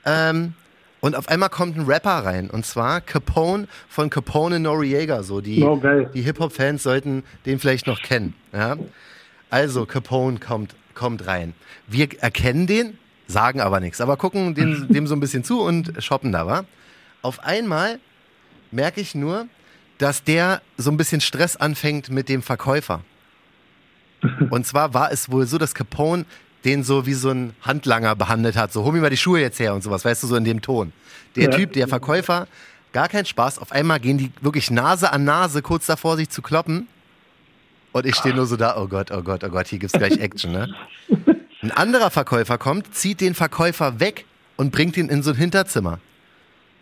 [0.05, 0.53] Ähm,
[1.01, 2.49] und auf einmal kommt ein Rapper rein.
[2.49, 5.23] Und zwar Capone von Capone Noriega.
[5.23, 5.79] So die, Oh,
[6.13, 8.33] die Hip-Hop-Fans sollten den vielleicht noch kennen.
[8.53, 8.77] Ja?
[9.49, 11.53] Also Capone kommt, kommt rein.
[11.87, 14.01] Wir erkennen den, sagen aber nichts.
[14.01, 16.65] Aber gucken dem, dem so ein bisschen zu und shoppen da, wa?
[17.21, 17.99] Auf einmal
[18.71, 19.47] merke ich nur,
[19.97, 23.01] dass der so ein bisschen Stress anfängt mit dem Verkäufer.
[24.49, 26.25] Und zwar war es wohl so, dass Capone
[26.63, 28.73] den so wie so ein Handlanger behandelt hat.
[28.73, 30.61] So, hol mir mal die Schuhe jetzt her und sowas, weißt du, so in dem
[30.61, 30.93] Ton.
[31.35, 31.49] Der Ja.
[31.51, 32.47] Typ, der Verkäufer,
[32.91, 33.59] gar kein Spaß.
[33.59, 36.87] Auf einmal gehen die wirklich Nase an Nase kurz davor, sich zu kloppen.
[37.91, 40.17] Und ich stehe nur so da, oh Gott, oh Gott, oh Gott, hier gibt's gleich
[40.17, 40.73] Action, ne?
[41.61, 44.25] Ein anderer Verkäufer kommt, zieht den Verkäufer weg
[44.57, 45.99] und bringt ihn in so ein Hinterzimmer.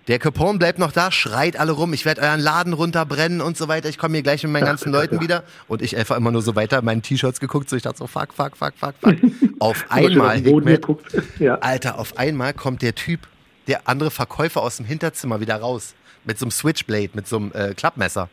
[0.08, 3.70] Der Capone bleibt noch da, schreit alle rum, ich werde euren Laden runterbrennen und so
[3.70, 3.88] weiter.
[3.88, 5.44] Ich komme hier gleich mit meinen ganzen Leuten wieder.
[5.70, 8.08] Und ich einfach immer nur so weiter in meinen T-Shirts geguckt, so ich dachte so,
[8.08, 9.16] fuck, fuck, fuck, fuck, fuck.
[9.60, 11.16] Auf einmal, geguckt.
[11.40, 11.56] Ja.
[11.60, 13.22] Alter, auf einmal kommt der Typ,
[13.68, 15.96] der andere Verkäufer aus dem Hinterzimmer wieder raus.
[16.26, 18.30] Mit so einem Switchblade, mit so einem äh, Klappmesser.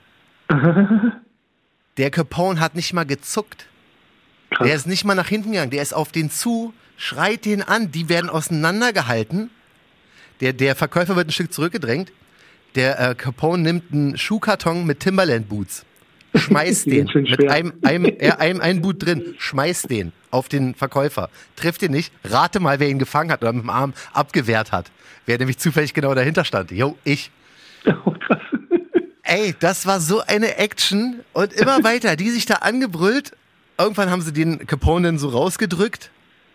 [1.97, 3.67] Der Capone hat nicht mal gezuckt.
[4.51, 4.67] Krass.
[4.67, 5.71] Der ist nicht mal nach hinten gegangen.
[5.71, 7.91] Der ist auf den zu, schreit den an.
[7.91, 9.51] Die werden auseinandergehalten.
[10.41, 12.13] Der, der Verkäufer wird ein Stück zurückgedrängt.
[12.75, 15.85] Der äh, Capone nimmt einen Schuhkarton mit Timberland-Boots.
[16.35, 19.35] Schmeißt Die den mit einem, einem, ja, einem, einem Boot drin.
[19.39, 21.29] Schmeißt den auf den Verkäufer.
[21.57, 22.13] Trifft ihn nicht.
[22.25, 24.91] Rate mal, wer ihn gefangen hat oder mit dem Arm abgewehrt hat.
[25.27, 26.71] Wer nämlich zufällig genau dahinter stand.
[26.71, 27.31] Jo, ich.
[27.87, 28.39] Oh, krass.
[29.23, 33.33] Ey, das war so eine Action und immer weiter, die sich da angebrüllt.
[33.79, 36.11] Irgendwann haben sie den Capone dann so rausgedrückt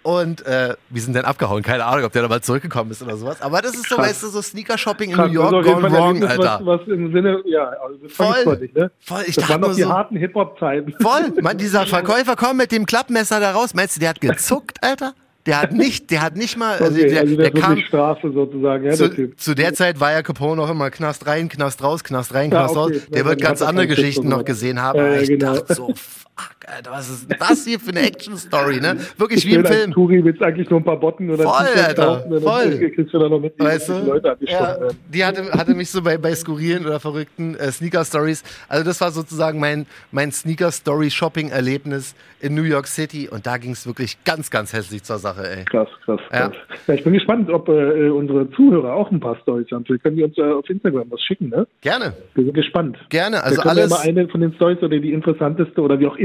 [0.05, 1.63] und äh, wir sind dann abgehauen.
[1.63, 3.41] Keine Ahnung, ob der nochmal zurückgekommen ist oder sowas.
[3.41, 4.07] Aber das ist so, Krass.
[4.09, 6.59] weißt du, so Sneaker-Shopping in Krass, New York jeden gone wrong, Erlebnis, Alter.
[6.63, 8.33] Was, was im Sinne, ja, also das ich Voll.
[8.43, 8.91] freundlich, ne?
[8.99, 10.93] Voll, ich das dachte waren noch nur die so- harten Hip-Hop-Zeiten.
[11.01, 13.73] Voll, man, dieser Verkäufer kommt mit dem Klappmesser da raus.
[13.73, 15.13] Meinst du, der hat gezuckt, Alter?
[15.47, 18.31] Der hat nicht, der hat nicht mal, also Okay, der, also der der, kam, Strafe
[18.31, 19.39] sozusagen, ja, der zu, Typ.
[19.39, 22.61] zu der Zeit war ja Capone auch immer Knast rein, Knast raus, Knast rein, Ja,
[22.65, 22.95] Knast okay.
[22.97, 23.05] raus.
[23.09, 24.97] Der wird ganz er andere Geschichten noch gesehen haben.
[24.97, 25.53] Ja, ja, ich genau.
[25.53, 25.93] dachte so,
[26.37, 28.97] fuck, Alter, was ist das hier für eine Action-Story, ne?
[29.17, 29.91] Wirklich wie Schön im Film.
[29.93, 32.69] Touri willst eigentlich nur ein paar Botten oder Voll, Alter, kaufen voll.
[32.79, 33.93] dann kriegst du da noch mit Weißt du?
[34.05, 34.77] Leute die Ja,
[35.13, 38.43] die hatte, hatte mich so bei, bei skurrilen oder verrückten äh, Sneaker-Stories.
[38.67, 43.87] Also das war sozusagen mein, mein Sneaker-Story-Shopping-Erlebnis in New York City und da ging es
[43.87, 45.65] wirklich ganz, ganz hässlich zur Sache, ey.
[45.65, 46.49] Krass, krass, Ja.
[46.49, 46.55] krass.
[46.87, 46.93] Ja.
[46.95, 49.85] ich bin gespannt, ob äh, unsere Zuhörer auch ein paar Storys haben.
[49.85, 51.65] Vielleicht können die uns äh, auf Instagram was schicken, ne?
[51.81, 52.97] Gerne, Wir sind gespannt.
[53.09, 53.43] gerne.
[53.43, 53.89] Also alles.
[53.89, 56.24] ja mal eine von den Stories oder die interessanteste oder wie auch immer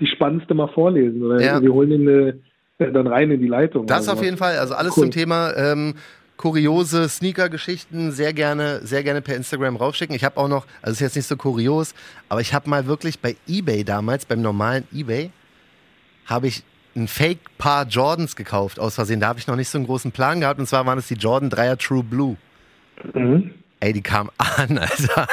[0.00, 1.22] die spannendste mal vorlesen.
[1.22, 1.62] Oder Ja.
[1.62, 3.86] wir holen ihn äh, dann rein in die Leitung.
[3.86, 4.58] Das oder auf jeden Fall.
[4.58, 5.04] Also alles Cool.
[5.04, 5.94] zum Thema ähm,
[6.36, 10.14] kuriose Sneaker-Geschichten sehr gerne, sehr gerne per Instagram raufschicken.
[10.14, 11.94] Ich habe auch noch, also ist jetzt nicht so kurios,
[12.28, 15.30] aber ich habe mal wirklich bei eBay damals, beim normalen eBay,
[16.26, 16.62] habe ich
[16.94, 19.20] ein Fake-Paar Jordans gekauft aus Versehen.
[19.20, 20.58] Da habe ich noch nicht so einen großen Plan gehabt.
[20.58, 22.36] Und zwar waren es die Jordan 3er True Blue.
[23.14, 23.52] Mhm.
[23.80, 25.28] Ey, die kam an, Alter.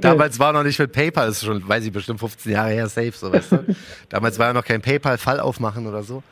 [0.00, 2.88] Damals war noch nicht mit PayPal, das ist schon, weiß ich, bestimmt 15 Jahre her,
[2.88, 3.76] safe, so, weißt du.
[4.10, 6.22] Damals war ja noch kein PayPal-Fall aufmachen oder so.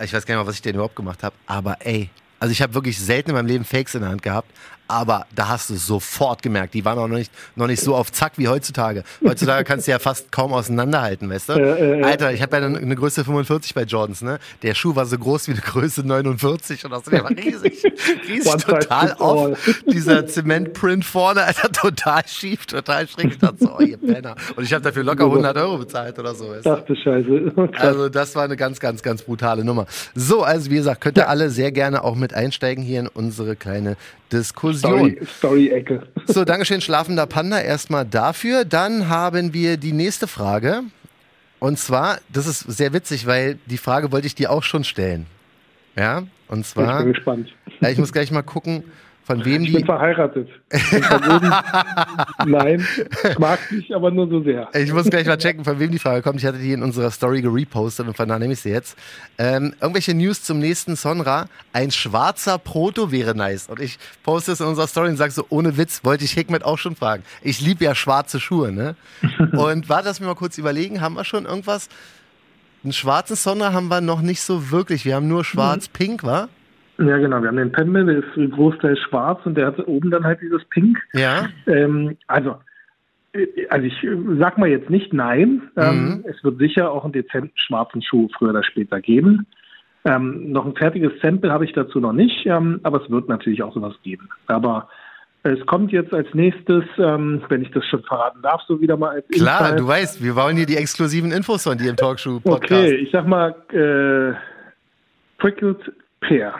[0.00, 1.34] Ich weiß gar nicht mal, was ich denn überhaupt gemacht habe.
[1.46, 4.50] Aber ey, also ich habe wirklich selten in meinem Leben Fakes in der Hand gehabt.
[4.88, 6.74] Aber da hast du es sofort gemerkt.
[6.74, 9.02] Die waren auch noch nicht, noch nicht so auf Zack wie heutzutage.
[9.24, 11.52] Heutzutage kannst du ja fast kaum auseinanderhalten, weißt du?
[11.54, 14.38] Äh, äh, Alter, ich habe ja eine, eine Größe 45 bei Jordans, ne?
[14.62, 17.10] Der Schuh war so groß wie eine Größe 49 oder so.
[17.10, 17.82] Der war riesig.
[18.28, 19.58] Riesig, total off.
[19.86, 23.32] Dieser Zementprint vorne, Alter, total schief, total schräg.
[23.32, 24.36] Ich dachte so, oh, ihr Penner.
[24.54, 26.50] Und ich habe dafür locker 100 Euro bezahlt oder so.
[26.50, 26.70] Weißt du?
[26.70, 27.52] Ach du Scheiße.
[27.72, 27.84] Krass.
[27.86, 29.86] Also das war eine ganz, ganz, ganz brutale Nummer.
[30.14, 33.56] So, also wie gesagt, könnt ihr alle sehr gerne auch mit einsteigen hier in unsere
[33.56, 33.96] kleine
[34.32, 34.75] Diskussion.
[34.78, 36.02] Story- Story-Ecke.
[36.26, 38.64] So, Dankeschön, schlafender Panda, erstmal dafür.
[38.64, 40.82] Dann haben wir die nächste Frage.
[41.58, 45.26] Und zwar, das ist sehr witzig, weil die Frage wollte ich dir auch schon stellen.
[45.96, 47.52] Ja, und Ich zwar, bin gespannt.
[47.80, 48.84] ja, ich muss gleich mal gucken,
[49.26, 49.84] von wem Ich bin die.
[49.84, 50.48] verheiratet.
[50.70, 51.52] Ich bin verloben.
[52.46, 52.86] Nein,
[53.28, 54.68] ich mag dich, aber nur so sehr.
[54.74, 56.36] Ich muss gleich mal checken, von wem die Frage kommt.
[56.38, 58.96] Ich hatte die in unserer Story gerepostet und von da nehme ich sie jetzt.
[59.36, 61.46] Ähm, irgendwelche News zum nächsten Sonra.
[61.72, 63.66] Ein schwarzer Proto wäre nice.
[63.68, 66.64] Und ich poste es in unserer Story und sage so, ohne Witz, wollte ich Hikmet
[66.64, 67.24] auch schon fragen.
[67.42, 68.94] Ich liebe ja schwarze Schuhe, ne?
[69.52, 71.00] Und warte, lass mich mal kurz überlegen.
[71.00, 71.88] Haben wir schon irgendwas?
[72.84, 75.04] Einen schwarzen Sonra haben wir noch nicht so wirklich.
[75.04, 76.48] Wir haben nur schwarz-pink, wa?
[76.98, 77.40] Ja, genau.
[77.42, 80.64] Wir haben den Penman, der ist Großteil schwarz und der hat oben dann halt dieses
[80.70, 80.98] Pink.
[81.12, 81.48] Ja.
[81.66, 82.56] Ähm, also,
[83.34, 85.62] äh, also ich äh, sag mal jetzt nicht nein.
[85.76, 86.24] Ähm, Mhm.
[86.28, 89.46] Es wird sicher auch einen dezenten schwarzen Schuh früher oder später geben.
[90.04, 93.62] Ähm, noch ein fertiges Sample habe ich dazu noch nicht, ähm, aber es wird natürlich
[93.62, 94.28] auch sowas geben.
[94.46, 94.88] Aber
[95.42, 99.10] es kommt jetzt als nächstes, ähm, wenn ich das schon verraten darf, so wieder mal
[99.16, 99.80] als Klar, Insight.
[99.80, 102.72] du weißt, wir wollen hier die exklusiven Infos von dir im Talkshow-Podcast.
[102.72, 104.34] Okay, ich sag mal äh,
[105.38, 106.54] Prickled Pear.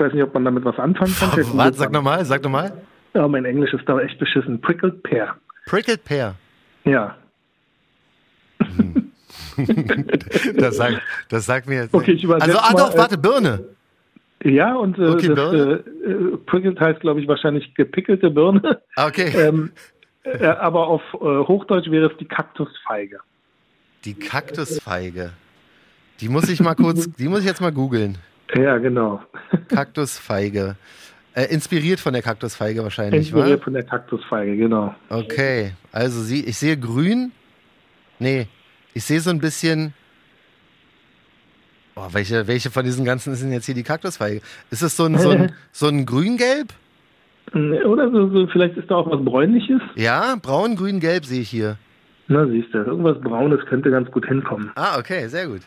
[0.00, 1.30] Ich weiß nicht, ob man damit was anfangen kann.
[1.32, 2.72] Vielleicht Warte, sag nochmal, sag nochmal.
[3.12, 4.58] Ja, mein Englisch ist da echt beschissen.
[4.58, 5.36] Prickled Pear.
[5.66, 6.36] Prickled Pear.
[6.84, 7.16] Ja.
[10.56, 11.92] Das sagt, das sagt mir jetzt.
[11.92, 13.62] Okay, ich also, ah doch, äh, warte, Birne.
[14.42, 18.80] Ja, und äh, Okay, das, äh, äh, Prickled heißt, glaube ich, wahrscheinlich gepickelte Birne.
[18.96, 19.28] Ah, Okay.
[19.36, 19.70] ähm,
[20.22, 23.18] äh, aber auf äh, Hochdeutsch wäre es die Kaktusfeige.
[24.06, 25.32] Die Kaktusfeige.
[26.22, 28.16] Die muss ich mal kurz, die muss ich jetzt mal googeln.
[28.54, 29.20] Ja, genau.
[29.68, 30.76] Kaktusfeige.
[31.34, 33.64] Äh, inspiriert von der Kaktusfeige wahrscheinlich, Inspiriert wa?
[33.64, 34.94] von der Kaktusfeige, genau.
[35.08, 35.72] Okay.
[35.92, 37.30] Also sie, ich sehe grün.
[38.18, 38.48] Nee,
[38.94, 39.94] ich sehe so ein bisschen.
[41.94, 44.40] Oh, welche, welche von diesen ganzen sind jetzt hier die Kaktusfeige?
[44.70, 46.72] Ist es so ein, so ein, so ein Grün-Gelb?
[47.52, 49.80] Oder so, so, vielleicht ist da auch was Bräunliches.
[49.96, 51.78] Ja, braun, grün, gelb sehe ich hier.
[52.28, 54.70] Na, siehst du, irgendwas Braunes könnte ganz gut hinkommen.
[54.76, 55.62] Ah, okay, sehr gut.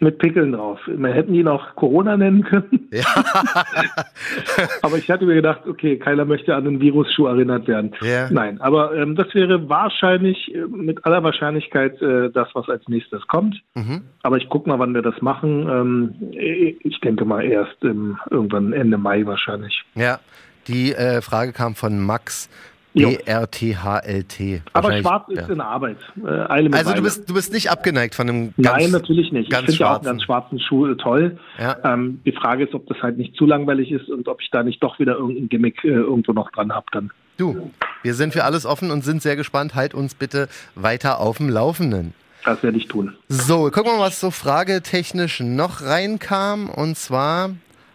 [0.00, 0.80] Mit Pickeln drauf.
[0.86, 2.88] Man hätten ihn auch Corona nennen können.
[2.92, 3.04] Ja.
[4.82, 7.92] Aber ich hatte mir gedacht, okay, keiner möchte an einen Virusschuh erinnert werden.
[8.02, 8.28] Ja.
[8.30, 13.26] Nein, aber ähm, das wäre wahrscheinlich, äh, mit aller Wahrscheinlichkeit, äh, das, was als nächstes
[13.28, 13.62] kommt.
[13.74, 14.02] Mhm.
[14.22, 15.68] Aber ich gucke mal, wann wir das machen.
[15.68, 19.82] Ähm, ich denke mal erst im, irgendwann Ende Mai wahrscheinlich.
[19.94, 20.18] Ja,
[20.66, 22.48] die äh, Frage kam von Max
[22.94, 23.10] Jo.
[23.10, 24.62] BRTHLT.
[24.72, 25.52] Aber schwarz ist ja.
[25.52, 25.96] in Arbeit.
[26.24, 28.82] Äh, Also du bist, du bist nicht abgeneigt von einem ganz...
[28.82, 29.52] Nein, natürlich nicht.
[29.52, 30.04] ich finde ja auch einen schwarzen.
[30.06, 31.38] ganz schwarzen Schuh äh, toll.
[31.58, 31.76] Ja.
[31.82, 34.62] Ähm, die Frage ist, ob das halt nicht zu langweilig ist und ob ich da
[34.62, 37.10] nicht doch wieder irgendein Gimmick äh, irgendwo noch dran habe dann.
[37.36, 37.72] Du,
[38.04, 39.74] wir sind für alles offen und sind sehr gespannt.
[39.74, 42.14] Halt uns bitte weiter auf dem Laufenden.
[42.44, 43.16] Das werde ich tun.
[43.28, 46.70] So, gucken wir mal, was so fragetechnisch noch reinkam.
[46.70, 47.50] Und zwar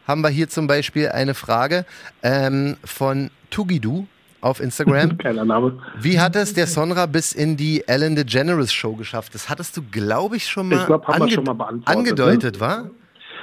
[0.07, 1.85] haben wir hier zum Beispiel eine Frage
[2.21, 4.07] ähm, von Tugidu
[4.41, 5.17] auf Instagram.
[5.17, 5.79] Keiner Name.
[5.99, 9.35] Wie hat es der Sonra bis in die Ellen DeGeneres Show geschafft?
[9.35, 11.81] Das hattest du, glaube ich, schon mal, Ich glaub, ange- schon mal ne?
[11.85, 12.89] angedeutet, war?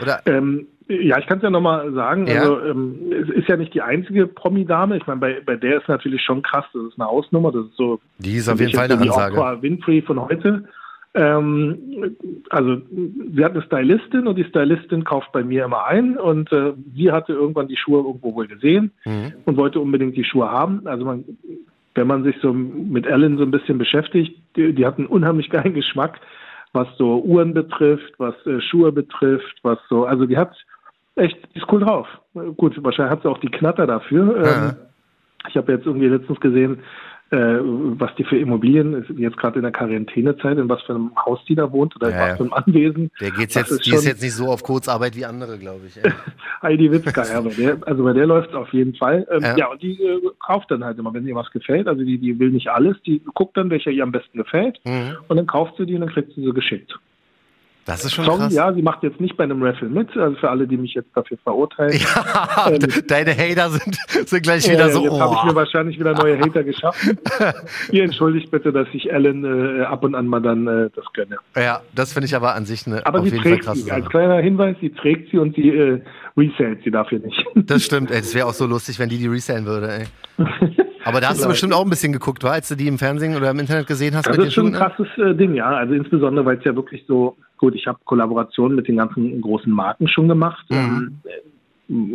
[0.02, 0.20] Oder?
[0.26, 2.26] Ähm, ja, ich kann es ja nochmal sagen.
[2.28, 2.40] Ja.
[2.40, 4.96] Also, ähm, es ist ja nicht die einzige Promi-Dame.
[4.96, 6.64] Ich meine, bei, bei der ist natürlich schon krass.
[6.72, 7.50] Das ist eine Hausnummer.
[7.50, 8.00] Das ist so.
[8.18, 9.37] Die ist auf jeden Fall eine die Ansage.
[9.37, 10.64] Oprah Winfrey von heute.
[11.16, 12.14] Ähm,
[12.50, 12.76] also
[13.35, 17.11] sie hat eine Stylistin und die Stylistin kauft bei mir immer ein und äh, sie
[17.11, 19.33] hatte irgendwann die Schuhe irgendwo wohl gesehen mhm.
[19.46, 20.87] und wollte unbedingt die Schuhe haben.
[20.87, 21.24] Also man,
[21.94, 25.48] wenn man sich so mit Ellen so ein bisschen beschäftigt, die, die hat einen unheimlich
[25.50, 26.20] geilen Geschmack,
[26.74, 30.55] was so Uhren betrifft, was äh, Schuhe betrifft, was so, also die hat
[31.14, 32.07] echt, die ist cool drauf.
[32.59, 34.37] Gut, wahrscheinlich hat sie auch die Knatter dafür.
[34.44, 34.76] Ähm,
[35.48, 36.81] ich habe jetzt irgendwie letztens gesehen,
[37.31, 41.57] was die für Immobilien, jetzt gerade in der Quarantänezeit, in was für einem Haus die
[41.57, 43.11] da wohnt oder in was für einem Anwesen.
[43.21, 46.01] Der geht's jetzt, ist die ist jetzt nicht so auf Kurzarbeit wie andere, glaube ich.
[46.62, 49.27] Heidi Witzka, ja, bei der, also bei der läuft es auf jeden Fall.
[49.31, 49.57] Ähm, ja.
[49.57, 49.67] ja.
[49.67, 51.89] und die äh, kauft dann halt immer, wenn ihr was gefällt.
[51.89, 55.17] Also die, die will nicht alles, die guckt dann, welcher ihr am besten gefällt mhm.
[55.27, 56.97] und dann kauft sie die und dann kriegt sie sie geschickt.
[57.87, 58.53] Das ist schon Song, krass.
[58.53, 61.09] Ja, sie macht jetzt nicht bei einem Raffle mit, also für alle, die mich jetzt
[61.14, 61.96] dafür verurteilen.
[61.96, 63.96] Ja, ähm, deine Hater sind,
[64.29, 65.05] sind gleich wieder ja, so.
[65.05, 65.20] Jetzt oh.
[65.20, 67.16] habe ich mir wahrscheinlich wieder neue Hater geschaffen.
[67.92, 71.37] Ihr entschuldigt bitte, dass ich Ellen äh, ab und an mal dann äh, das gönne.
[71.55, 73.92] Ja, das finde ich aber an sich eine aber auf jeden Fall krasse sie.
[73.92, 76.03] Als kleiner Hinweis, sie trägt sie und sie äh,
[76.37, 77.44] resellt sie dafür nicht.
[77.66, 80.05] Das stimmt, ey, das wäre auch so lustig, wenn die die resellen würde, ey.
[81.05, 83.37] Aber da hast du bestimmt auch ein bisschen geguckt, war, als du die im Fernsehen
[83.37, 84.27] oder im Internet gesehen hast.
[84.27, 85.68] Das ist schon ein krasses äh, Ding, ja.
[85.68, 89.73] Also insbesondere, weil es ja wirklich so, gut, ich habe Kollaborationen mit den ganzen großen
[89.73, 90.66] Marken schon gemacht.
[90.71, 91.21] Mhm.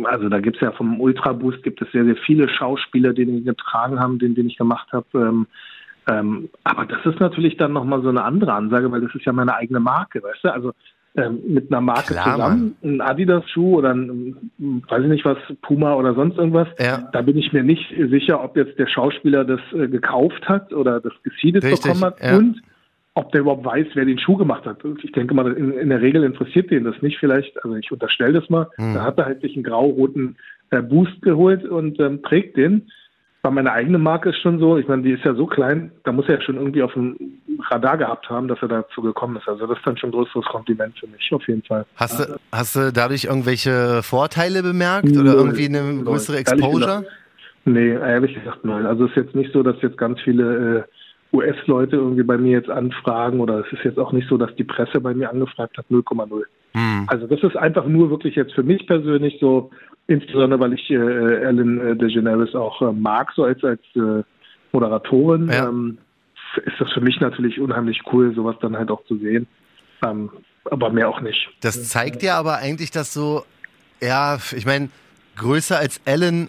[0.04, 3.24] Also da gibt es ja vom Ultra Boost gibt es sehr, sehr viele Schauspieler, die
[3.24, 5.06] den getragen haben, den, den ich gemacht habe.
[5.14, 5.46] Ähm,
[6.08, 9.32] ähm, aber das ist natürlich dann nochmal so eine andere Ansage, weil das ist ja
[9.32, 10.52] meine eigene Marke, weißt du?
[10.52, 10.72] Also
[11.14, 12.94] ähm, mit einer Marke Klar, zusammen, Mann.
[12.94, 16.68] ein Adidas-Schuh oder ein, weiß ich nicht was, Puma oder sonst irgendwas.
[16.78, 17.08] Ja.
[17.12, 21.00] Da bin ich mir nicht sicher, ob jetzt der Schauspieler das äh, gekauft hat oder
[21.00, 22.36] das gesiedet bekommen hat ja.
[22.36, 22.62] und
[23.14, 24.78] ob der überhaupt weiß, wer den Schuh gemacht hat.
[25.02, 27.62] Ich denke mal, in, in der Regel interessiert den das nicht vielleicht.
[27.62, 28.70] Also ich unterstelle das mal.
[28.76, 28.94] Hm.
[28.94, 30.36] Da hat er halt sich einen grau-roten
[30.70, 32.90] äh, Boost geholt und ähm, trägt den
[33.42, 36.12] bei meiner eigenen Marke ist schon so, ich meine, die ist ja so klein, da
[36.12, 37.16] muss er ja schon irgendwie auf dem
[37.70, 39.48] Radar gehabt haben, dass er dazu gekommen ist.
[39.48, 41.84] Also das ist dann schon ein größeres Kompliment für mich, auf jeden Fall.
[41.96, 47.04] Hast du, hast du dadurch irgendwelche Vorteile bemerkt oder irgendwie eine größere Exposure?
[47.64, 48.86] nee, ehrlich gesagt nein.
[48.86, 50.82] Also es ist jetzt nicht so, dass jetzt ganz viele äh,
[51.32, 54.64] US-Leute irgendwie bei mir jetzt anfragen oder es ist jetzt auch nicht so, dass die
[54.64, 56.42] Presse bei mir angefragt hat, 0,0.
[56.72, 57.04] Hm.
[57.06, 59.70] Also das ist einfach nur wirklich jetzt für mich persönlich so,
[60.06, 64.22] insbesondere weil ich äh, Ellen äh, DeGeneres auch äh, mag, so als, als äh,
[64.72, 65.68] Moderatorin, ja.
[65.68, 65.98] ähm,
[66.64, 69.46] ist das für mich natürlich unheimlich cool, sowas dann halt auch zu sehen.
[70.04, 70.30] Ähm,
[70.70, 71.48] aber mehr auch nicht.
[71.60, 73.44] Das zeigt ja aber eigentlich, dass so,
[74.00, 74.90] ja, ich meine,
[75.36, 76.48] größer als Ellen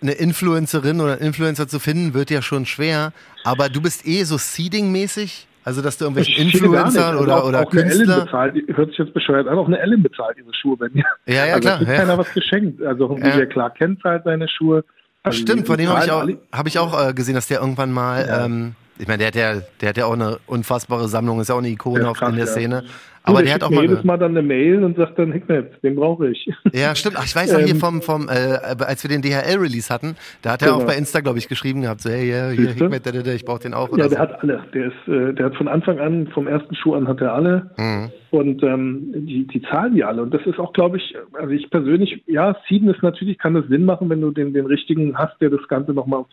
[0.00, 3.12] eine Influencerin oder Influencer zu finden, wird ja schon schwer.
[3.44, 7.60] Aber du bist eh so Seeding-mäßig also, dass du irgendwelche Influencer also oder, auch, oder
[7.60, 8.24] auch Künstler.
[8.24, 11.04] Bezahlt, hört sich jetzt bescheuert an, auch eine Ellen bezahlt ihre Schuhe bei mir.
[11.26, 11.82] Ja, ja, also, klar.
[11.82, 11.94] Ja.
[11.94, 12.82] keiner was geschenkt.
[12.82, 13.44] Also, ja.
[13.44, 14.82] klar kennt halt seine Schuhe.
[15.24, 17.92] Also, Stimmt, von dem habe ich auch, hab ich auch äh, gesehen, dass der irgendwann
[17.92, 18.26] mal.
[18.26, 18.46] Ja.
[18.46, 21.54] Ähm, ich meine, der hat ja, der hat ja auch eine unfassbare Sammlung, ist ja
[21.54, 22.84] auch eine Ikone ja, krass, in der Szene.
[23.28, 25.96] Aber der hat auch mal jedes Mal dann eine Mail und sagt dann Hickmet, den
[25.96, 26.50] brauche ich.
[26.72, 27.16] Ja, stimmt.
[27.18, 30.52] Ach, ich weiß noch hier ähm, vom, vom äh, als wir den DHL-Release hatten, da
[30.52, 30.80] hat er genau.
[30.80, 33.44] auch bei Insta, glaube ich, geschrieben gehabt, so, hey, yeah, hier, Hickmet, da, da, ich
[33.44, 33.90] brauche den auch.
[33.90, 34.18] Ja, der so.
[34.18, 34.64] hat alle.
[34.74, 37.70] Der ist, äh, der hat von Anfang an, vom ersten Schuh an hat er alle.
[37.76, 38.10] Mhm.
[38.30, 40.22] Und ähm, die, die zahlen die alle.
[40.22, 43.66] Und das ist auch, glaube ich, also ich persönlich, ja, Seeden ist natürlich, kann das
[43.68, 46.24] Sinn machen, wenn du den, den richtigen hast, der das Ganze nochmal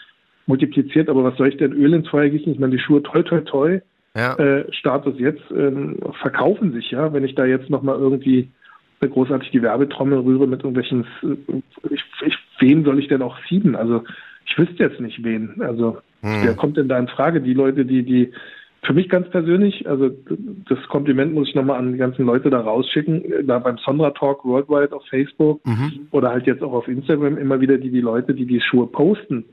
[0.45, 1.09] multipliziert.
[1.09, 2.51] Aber was soll ich denn Öl ins Feuer gießen?
[2.51, 3.81] Ich meine, die Schuhe toll, toll, toll
[4.15, 4.35] ja.
[4.35, 7.13] äh, Status jetzt ähm, verkaufen sich ja.
[7.13, 8.49] Wenn ich da jetzt nochmal irgendwie
[9.01, 13.75] großartig die Werbetrommel rühre mit irgendwelchen, äh, ich, ich, wen soll ich denn auch sieben?
[13.75, 14.03] Also
[14.47, 15.61] ich wüsste jetzt nicht wen.
[15.61, 16.43] Also hm.
[16.43, 17.41] wer kommt denn da in Frage?
[17.41, 18.31] Die Leute, die, die
[18.85, 20.11] für mich ganz persönlich, also
[20.69, 24.45] das Kompliment muss ich nochmal an die ganzen Leute da rausschicken, da beim Sondra Talk
[24.45, 26.07] Worldwide auf Facebook mhm.
[26.11, 29.45] oder halt jetzt auch auf Instagram immer wieder die, die Leute, die die Schuhe posten,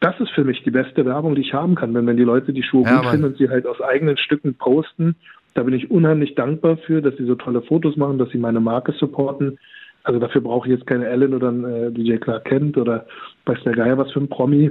[0.00, 1.92] das ist für mich die beste Werbung, die ich haben kann.
[1.94, 3.10] Wenn, wenn die Leute die Schuhe ja, gut Mann.
[3.12, 5.16] finden und sie halt aus eigenen Stücken posten,
[5.54, 8.60] da bin ich unheimlich dankbar für, dass sie so tolle Fotos machen, dass sie meine
[8.60, 9.58] Marke supporten.
[10.04, 13.06] Also dafür brauche ich jetzt keine Ellen oder einen äh, DJ Clark Kent oder
[13.44, 14.70] weiß der Geier was für ein Promi.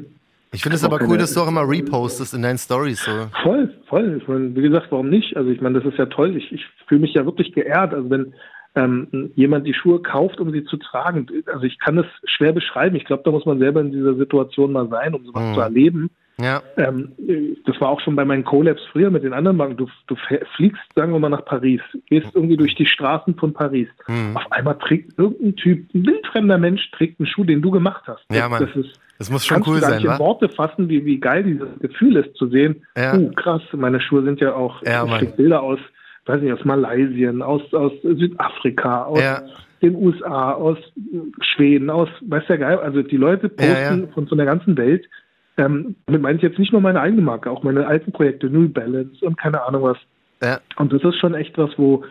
[0.53, 3.03] Ich finde es aber cool, dass du auch immer repostest in deinen Stories.
[3.03, 3.11] So.
[3.43, 4.19] Voll, voll.
[4.21, 5.35] Ich meine, wie gesagt, warum nicht?
[5.35, 6.37] Also ich meine, das ist ja toll.
[6.37, 7.93] Ich, ich fühle mich ja wirklich geehrt.
[7.93, 8.33] Also wenn,
[8.77, 11.27] ähm, jemand die Schuhe kauft, um sie zu tragen.
[11.47, 12.95] Also ich kann das schwer beschreiben.
[12.95, 15.53] Ich glaube, da muss man selber in dieser Situation mal sein, um sowas mhm.
[15.55, 16.09] zu erleben.
[16.39, 16.61] Ja.
[16.77, 17.13] Ähm,
[17.65, 19.77] das war auch schon bei meinen Collabs früher mit den anderen Banken.
[19.77, 20.15] Du, du
[20.55, 23.87] fliegst, sagen wir mal, nach Paris, gehst irgendwie durch die Straßen von Paris.
[24.07, 24.37] Mhm.
[24.37, 28.23] Auf einmal trägt irgendein Typ, ein wildfremder Mensch, trägt einen Schuh, den du gemacht hast.
[28.31, 28.63] Ja, Mann.
[28.63, 32.17] Das, ist, das muss schon cool sein, in Worte fassen, wie, wie geil dieses Gefühl
[32.17, 33.17] ist, zu sehen, ja.
[33.17, 35.79] uh, krass, meine Schuhe sind ja auch, ja, ich Bilder aus
[36.27, 39.41] weiß nicht, aus Malaysien, aus, aus Südafrika, aus ja.
[39.81, 40.77] den USA, aus
[41.41, 44.07] Schweden, aus, weiß der Geil, also die Leute posten ja.
[44.13, 45.05] Von, von der ganzen Welt.
[45.57, 48.69] Ähm, damit meine ich jetzt nicht nur meine eigene Marke, auch meine alten Projekte, New
[48.69, 49.97] Balance und keine Ahnung was.
[50.77, 52.03] Und das ist schon echt was, wo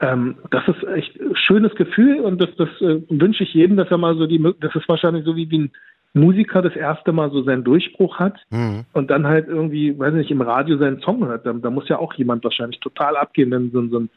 [0.00, 3.90] ähm, das ist echt ein schönes Gefühl und das, das äh, wünsche ich jedem, dass
[3.90, 5.72] er mal so die, das ist wahrscheinlich so wie, wie ein
[6.14, 8.84] Musiker das erste Mal so seinen Durchbruch hat mhm.
[8.92, 11.46] und dann halt irgendwie, weiß nicht, im Radio seinen Song hört.
[11.46, 14.10] Da, da muss ja auch jemand wahrscheinlich total abgehen, wenn so, so ein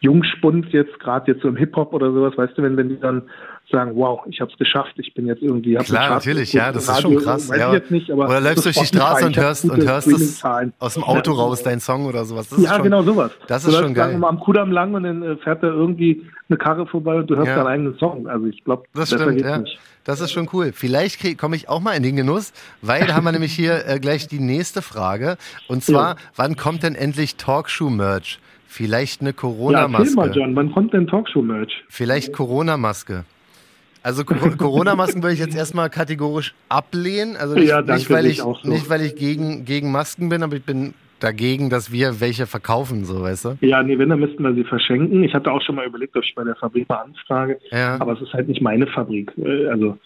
[0.00, 3.22] Jungspund jetzt, gerade jetzt so im Hip-Hop oder sowas, weißt du, wenn, wenn die dann
[3.70, 5.74] sagen, wow, ich habe es geschafft, ich bin jetzt irgendwie...
[5.74, 7.50] Klar, natürlich, ja, das ist schon krass.
[7.54, 7.78] Ja.
[7.90, 10.42] Nicht, oder läufst durch die Straße und hörst, und hörst es
[10.78, 11.38] aus dem Auto ja.
[11.38, 12.48] raus, dein Song oder sowas.
[12.48, 13.32] Das ja, schon, genau sowas.
[13.46, 14.16] Das ist schon geil.
[14.18, 17.36] Du am Kudamm lang und dann äh, fährt da irgendwie eine Karre vorbei und du
[17.36, 17.56] hörst ja.
[17.56, 18.26] deinen eigenen Song.
[18.26, 19.58] Also ich glaube, das stimmt, ja.
[19.58, 19.78] Nicht.
[20.04, 20.72] Das ist schon cool.
[20.72, 23.98] Vielleicht komme ich auch mal in den Genuss, weil da haben wir nämlich hier äh,
[24.00, 25.36] gleich die nächste Frage.
[25.66, 28.38] Und zwar, wann kommt denn endlich Talkshow-Merch?
[28.70, 30.10] Vielleicht eine Corona-Maske.
[30.10, 31.84] Ja, mal, John, wann kommt denn Talkshow-Merch?
[31.88, 33.24] Vielleicht Corona-Maske.
[34.02, 34.24] Also
[34.58, 37.36] Corona-Masken würde ich jetzt erstmal kategorisch ablehnen.
[37.36, 38.56] Also nicht, ja, nicht weil ich, so.
[38.64, 43.04] nicht, weil ich gegen, gegen Masken bin, aber ich bin dagegen, dass wir welche verkaufen,
[43.04, 43.58] so weißt du?
[43.62, 45.24] Ja, nee, wenn, dann müssten wir sie verschenken.
[45.24, 47.96] Ich hatte auch schon mal überlegt, ob ich bei der Fabrik mal anfrage, ja.
[47.98, 49.32] aber es ist halt nicht meine Fabrik.
[49.38, 49.98] Äh, also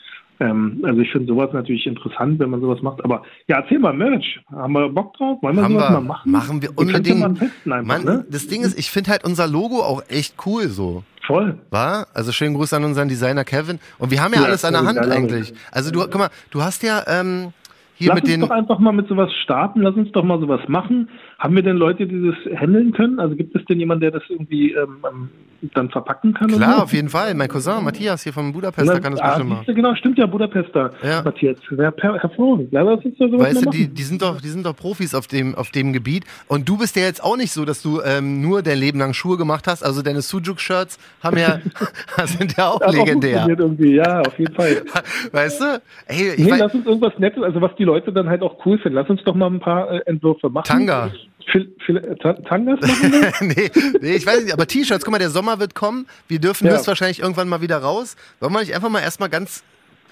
[0.43, 3.05] ähm, also ich finde sowas natürlich interessant, wenn man sowas macht.
[3.05, 4.41] Aber ja, erzähl mal, Merch.
[4.51, 5.41] Haben wir Bock drauf?
[5.43, 6.33] Wollen wir Haben sowas wir, mal machen?
[6.33, 7.25] Machen wir unbedingt.
[7.25, 8.27] Einfach, Mann, ne?
[8.29, 11.05] Das Ding ist, ich finde halt unser Logo auch echt cool so.
[11.27, 11.59] Voll.
[11.71, 12.09] War?
[12.15, 13.79] Also schönen Gruß an unseren Designer Kevin.
[13.99, 15.55] Und wir haben ja, ja alles an der Hand eigentlich.
[15.71, 17.53] Also du, guck mal, du hast ja ähm,
[17.95, 18.41] hier Lass mit uns den.
[18.41, 19.83] doch einfach mal mit sowas starten.
[19.83, 21.09] Lass uns doch mal sowas machen.
[21.39, 23.21] Haben wir denn Leute, die das handeln können?
[23.21, 25.29] Also gibt es denn jemanden, der das irgendwie ähm, ähm
[25.75, 26.49] dann verpacken kann?
[26.49, 26.83] Klar, so?
[26.85, 27.35] auf jeden Fall.
[27.35, 29.75] Mein Cousin Matthias hier von Budapester kann das ah, bestimmt machen.
[29.75, 30.93] Genau, stimmt ja, Budapester.
[31.03, 31.23] Ja.
[31.23, 32.73] Matthias, ja, hervorragend.
[32.73, 35.15] Ja, das ist ja sowas weißt du, die, die, sind doch, die sind doch Profis
[35.15, 36.25] auf dem, auf dem Gebiet.
[36.49, 39.15] Und du bist ja jetzt auch nicht so, dass du ähm, nur dein Leben lang
[39.15, 39.83] Schuhe gemacht hast.
[39.83, 41.61] Also deine Sujuk-Shirts haben ja,
[42.25, 43.45] sind ja auch das legendär.
[43.45, 43.95] Auch irgendwie.
[43.95, 44.83] Ja, auf jeden Fall.
[45.33, 45.83] Weißt du?
[46.07, 48.79] Ey, ich nee, lass uns irgendwas Nettes, also was die Leute dann halt auch cool
[48.79, 48.97] finden.
[48.97, 50.65] Lass uns doch mal ein paar äh, Entwürfe machen.
[50.65, 51.11] Tanga.
[51.51, 52.17] Phil, Phil,
[52.49, 56.07] Tangas machen nee, nee, ich weiß nicht, aber T-Shirts, guck mal, der Sommer wird kommen.
[56.29, 56.75] Wir dürfen ja.
[56.75, 58.17] höchstwahrscheinlich irgendwann mal wieder raus.
[58.41, 59.63] Wollen wir nicht einfach mal erstmal ganz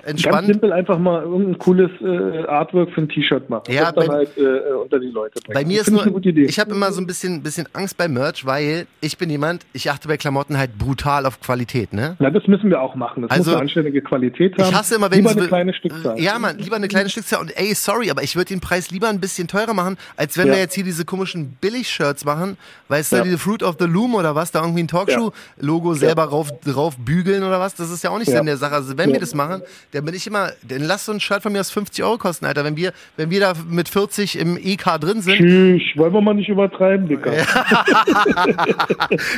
[0.05, 0.37] entspannt.
[0.37, 3.73] Ganz simpel einfach mal irgendein cooles äh, Artwork für ein T-Shirt machen.
[3.73, 5.55] Ja, bei, dann halt äh, unter die Leute bringen.
[5.55, 8.87] Bei mir ist nur, ich habe immer so ein bisschen, bisschen Angst bei Merch, weil
[9.01, 12.17] ich bin jemand, ich achte bei Klamotten halt brutal auf Qualität, ne?
[12.19, 13.23] Ja, das müssen wir auch machen.
[13.23, 14.71] Das also, muss eine anständige Qualität haben.
[14.71, 16.21] Ich hasse immer, wenn lieber eine kleine Stückzahl.
[16.21, 19.09] Ja, man, lieber eine kleine Stückzahl und ey, sorry, aber ich würde den Preis lieber
[19.09, 20.55] ein bisschen teurer machen, als wenn ja.
[20.55, 22.57] wir jetzt hier diese komischen Billig-Shirts machen,
[22.89, 23.19] weißt ja.
[23.19, 25.99] du, diese Fruit of the Loom oder was, da irgendwie ein Talkshow-Logo ja.
[25.99, 28.75] selber rauf, rauf bügeln oder was, das ist ja auch nicht Sinn der Sache.
[28.75, 31.53] Also wenn wir das machen, dann bin ich immer, dann lass so ein Shirt von
[31.53, 32.65] mir aus 50 Euro kosten, Alter.
[32.65, 35.37] Wenn wir, wenn wir da mit 40 im EK drin sind.
[35.37, 37.33] Tschüss, wollen wir mal nicht übertreiben, Dicker.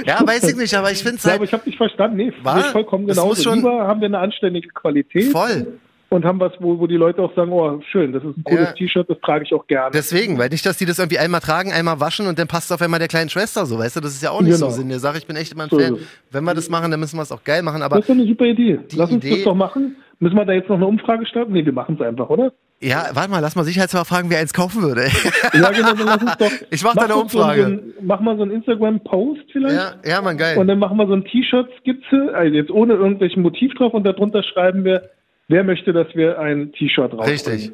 [0.07, 1.33] ja, weiß ich nicht, aber ich finde es halt.
[1.33, 2.17] Ja, aber ich habe dich verstanden.
[2.17, 3.33] Nee, war, vollkommen genau.
[3.33, 5.33] Lieber haben wir eine anständige Qualität.
[5.33, 5.67] Voll
[6.13, 8.69] und haben was, wo, wo die Leute auch sagen, oh, schön, das ist ein cooles
[8.69, 8.73] ja.
[8.73, 9.91] T-Shirt, das trage ich auch gerne.
[9.93, 12.73] Deswegen, weil nicht, dass die das irgendwie einmal tragen, einmal waschen und dann passt es
[12.73, 14.69] auf einmal der kleinen Schwester so, weißt du, das ist ja auch nicht genau.
[14.69, 15.17] so Sinn der Sache.
[15.17, 15.99] Ich bin echt immer ein so Fan.
[16.31, 17.83] Wenn wir das machen, dann müssen wir es auch geil machen.
[17.83, 18.79] Aber das ist doch eine super Idee.
[18.95, 19.97] Lass uns Idee, das doch machen.
[20.23, 21.53] Müssen wir da jetzt noch eine Umfrage starten?
[21.53, 22.53] Nee, wir machen es einfach, oder?
[22.81, 25.09] Ja, warte mal, lass mal sicherheitshalber fragen, wer eins kaufen würde.
[25.53, 26.53] ja, genau, dann lass uns doch.
[26.71, 27.63] Ich mach, mach da eine Umfrage.
[27.63, 29.75] So ein, mach mal so einen Instagram-Post vielleicht.
[29.75, 30.59] Ja, ja, man, geil.
[30.59, 34.45] Und dann machen wir so ein T-Shirt-Skizze, also jetzt ohne irgendwelchen Motiv drauf und darunter
[34.45, 35.11] schreiben wir,
[35.49, 37.25] wer möchte, dass wir ein T-Shirt rausbringen.
[37.25, 37.73] Richtig.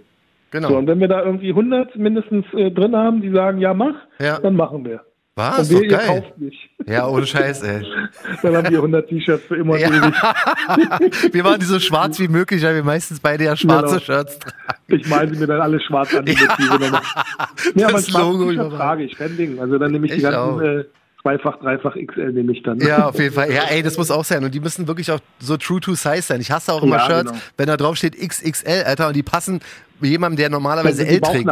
[0.51, 0.69] Genau.
[0.69, 3.95] So, und wenn wir da irgendwie 100 mindestens äh, drin haben, die sagen, ja, mach,
[4.19, 4.39] ja.
[4.41, 5.03] dann machen wir.
[5.38, 5.70] Was?
[5.70, 6.33] Und wir, doch geil.
[6.37, 6.68] Nicht.
[6.87, 7.87] Ja, ohne Scheiß, ey.
[8.42, 9.88] dann haben wir 100 T-Shirts für immer ja.
[11.33, 14.01] wir machen die so schwarz wie möglich, weil wir meistens beide ja schwarze genau.
[14.01, 14.57] Shirts tragen.
[14.88, 16.33] Ich meine sie mir dann alle schwarz an die.
[16.33, 16.48] Ja.
[17.85, 19.61] Aber das Logo trage ich, kein Ding.
[19.61, 20.85] Also dann nehme ich, ich die ganzen äh,
[21.29, 22.79] zweifach, dreifach XL nehme ich dann.
[22.81, 23.53] Ja, auf jeden Fall.
[23.53, 24.45] Ja, ey, das muss auch sein.
[24.45, 26.41] Und die müssen wirklich auch so true to size sein.
[26.41, 27.43] Ich hasse auch immer ja, Shirts, genau.
[27.57, 29.61] wenn da drauf steht XXL, Alter, und die passen
[30.01, 31.49] jemandem, der normalerweise L trägt.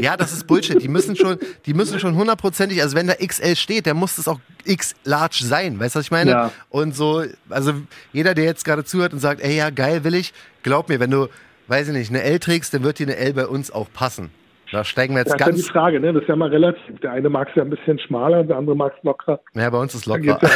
[0.00, 0.80] Ja, das ist Bullshit.
[0.80, 4.28] Die müssen schon, die müssen schon hundertprozentig, also wenn da XL steht, der muss es
[4.28, 5.78] auch X large sein.
[5.80, 6.30] Weißt du, was ich meine?
[6.30, 6.52] Ja.
[6.68, 7.74] Und so, also
[8.12, 11.10] jeder, der jetzt gerade zuhört und sagt, ey, ja, geil, will ich, glaub mir, wenn
[11.10, 11.28] du,
[11.66, 14.30] weiß ich nicht, eine L trägst, dann wird dir eine L bei uns auch passen.
[14.72, 15.50] Da steigen wir jetzt das ganz.
[15.50, 16.12] Das ist ja die Frage, ne?
[16.12, 17.00] Das ist ja mal relativ.
[17.00, 19.40] Der eine mag es ja ein bisschen schmaler, der andere mag es locker.
[19.54, 20.24] Ja, bei uns ist locker.
[20.24, 20.38] Ja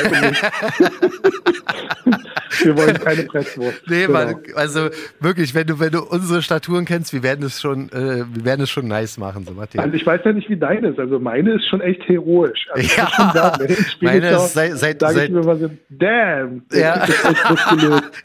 [2.62, 3.82] wir wollen keine Presswurst.
[3.88, 4.12] Nee, genau.
[4.12, 4.88] man, also
[5.20, 8.62] wirklich, wenn du, wenn du unsere Staturen kennst, wir werden es schon, äh, wir werden
[8.62, 9.84] es schon nice machen, so Matthias.
[9.84, 10.98] Also ich weiß ja nicht, wie deine ist.
[10.98, 12.68] Also meine ist schon echt heroisch.
[12.70, 16.94] Also ja, sagen, meine ist seit, seit, sag seit, ich mir so, damn, ja.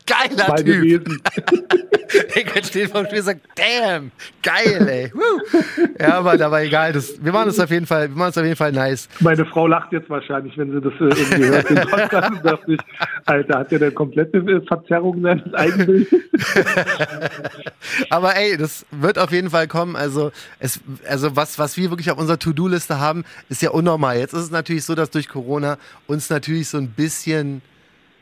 [0.06, 1.08] Geiler Mal Typ.
[2.36, 4.12] ich kann stehen vom Spiel und sagen, damn,
[4.43, 5.12] geil, ey.
[6.00, 6.94] ja, aber, aber egal.
[6.94, 9.10] Das, wir machen das auf jeden Fall, wir machen es auf jeden Fall nice.
[9.20, 11.70] Meine Frau lacht jetzt wahrscheinlich, wenn sie das äh, irgendwie hört.
[11.70, 12.80] Den Podcast und sagt sich,
[13.26, 16.08] Alter, hat ja eine komplette äh, Verzerrung seines Eigenbildes.
[18.10, 19.96] aber ey, das wird auf jeden Fall kommen.
[19.96, 24.17] Also, es, also was, was wir wirklich auf unserer To-Do-Liste haben, ist ja unnormal.
[24.17, 25.77] Jetzt ist es natürlich so, dass durch Corona
[26.08, 27.62] uns natürlich so ein bisschen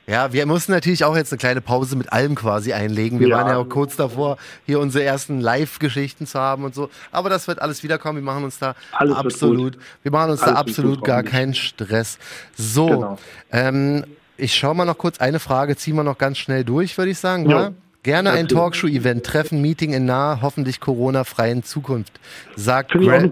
[0.10, 3.20] ja, wir mussten natürlich auch jetzt eine kleine Pause mit allem quasi einlegen.
[3.20, 3.38] Wir ja.
[3.38, 6.90] waren ja auch kurz davor, hier unsere ersten Live-Geschichten zu haben und so.
[7.12, 8.20] Aber das wird alles wiederkommen.
[8.20, 12.20] Wir machen uns da alles absolut, wir machen uns alles da absolut gar keinen Stress.
[12.56, 13.18] So, genau.
[13.52, 14.06] ähm,
[14.38, 17.18] ich schaue mal noch kurz eine Frage, ziehen wir noch ganz schnell durch, würde ich
[17.18, 17.50] sagen.
[17.50, 17.72] Ja.
[18.04, 22.22] Gerne ein Talkshow-Event, Treffen, Meeting in naher, hoffentlich Corona-freien Zukunft.
[22.56, 23.28] Sagt Gra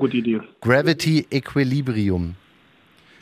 [0.60, 2.36] Gravity Equilibrium.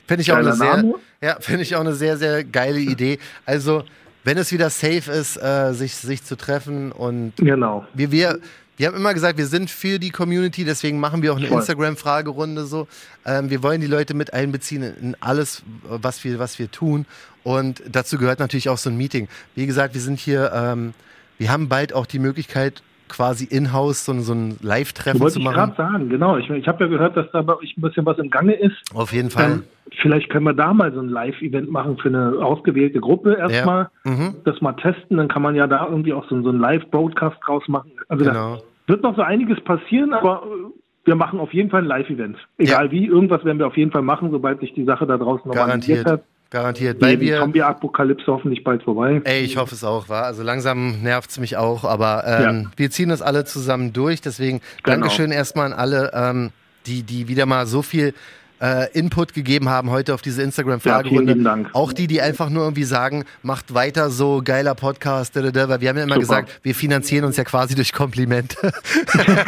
[0.08, 0.84] Finde ich, auch eine sehr,
[1.22, 3.20] ja, finde ich auch eine sehr, sehr geile Idee.
[3.45, 3.84] Also,
[4.24, 7.86] wenn es wieder safe ist, äh, sich, sich zu treffen und genau.
[7.93, 8.39] wir, wir,
[8.78, 12.66] wir haben immer gesagt, wir sind für die Community, deswegen machen wir auch eine Instagram-Fragerunde
[12.66, 12.88] so.
[13.26, 17.06] Ähm, wir wollen die Leute mit einbeziehen in alles, was wir, was wir tun.
[17.43, 19.28] Und dazu gehört natürlich auch so ein Meeting.
[19.56, 20.93] Wie gesagt, wir sind hier, ähm,
[21.38, 22.82] wir haben bald auch die Möglichkeit,
[23.14, 25.55] quasi in-house so, so ein Live-Treffen zu machen.
[25.55, 26.38] Wollte ich gerade sagen, genau.
[26.38, 28.76] Ich, ich habe ja gehört, dass da bei euch ein bisschen was im Gange ist.
[28.93, 29.51] Auf jeden Fall.
[29.51, 29.64] Ähm,
[30.01, 33.89] vielleicht können wir da mal so ein Live-Event machen für eine ausgewählte Gruppe erstmal.
[34.03, 34.11] Ja.
[34.11, 34.36] Mhm.
[34.45, 37.68] Das mal testen, dann kann man ja da irgendwie auch so, so ein Live-Broadcast draus
[37.68, 37.91] machen.
[38.07, 38.55] Also genau.
[38.55, 42.38] da wird noch so einiges passieren, aber äh, wir machen auf jeden Fall ein Live-Event.
[42.57, 42.91] Egal ja.
[42.91, 46.05] wie, irgendwas werden wir auf jeden Fall machen, sobald sich die Sache da draußen normalisiert
[46.05, 46.24] hat.
[46.54, 47.01] Garantiert.
[47.01, 49.20] Weil die Zombie-Apokalypse hoffentlich bald vorbei.
[49.24, 50.26] Ey, ich hoffe es auch, war.
[50.26, 52.72] Also langsam nervt es mich auch, aber ähm, ja.
[52.76, 54.22] wir ziehen das alle zusammen durch.
[54.22, 54.99] Deswegen genau.
[54.99, 56.51] Dankeschön erstmal an alle, ähm,
[56.86, 58.14] die, die wieder mal so viel
[58.62, 61.36] äh, Input gegeben haben heute auf diese Instagram-Fragerunde.
[61.38, 65.89] Ja, auch die, die einfach nur irgendwie sagen, macht weiter so, geiler Podcast, weil wir
[65.89, 66.20] haben ja immer Super.
[66.20, 68.56] gesagt, wir finanzieren uns ja quasi durch Komplimente.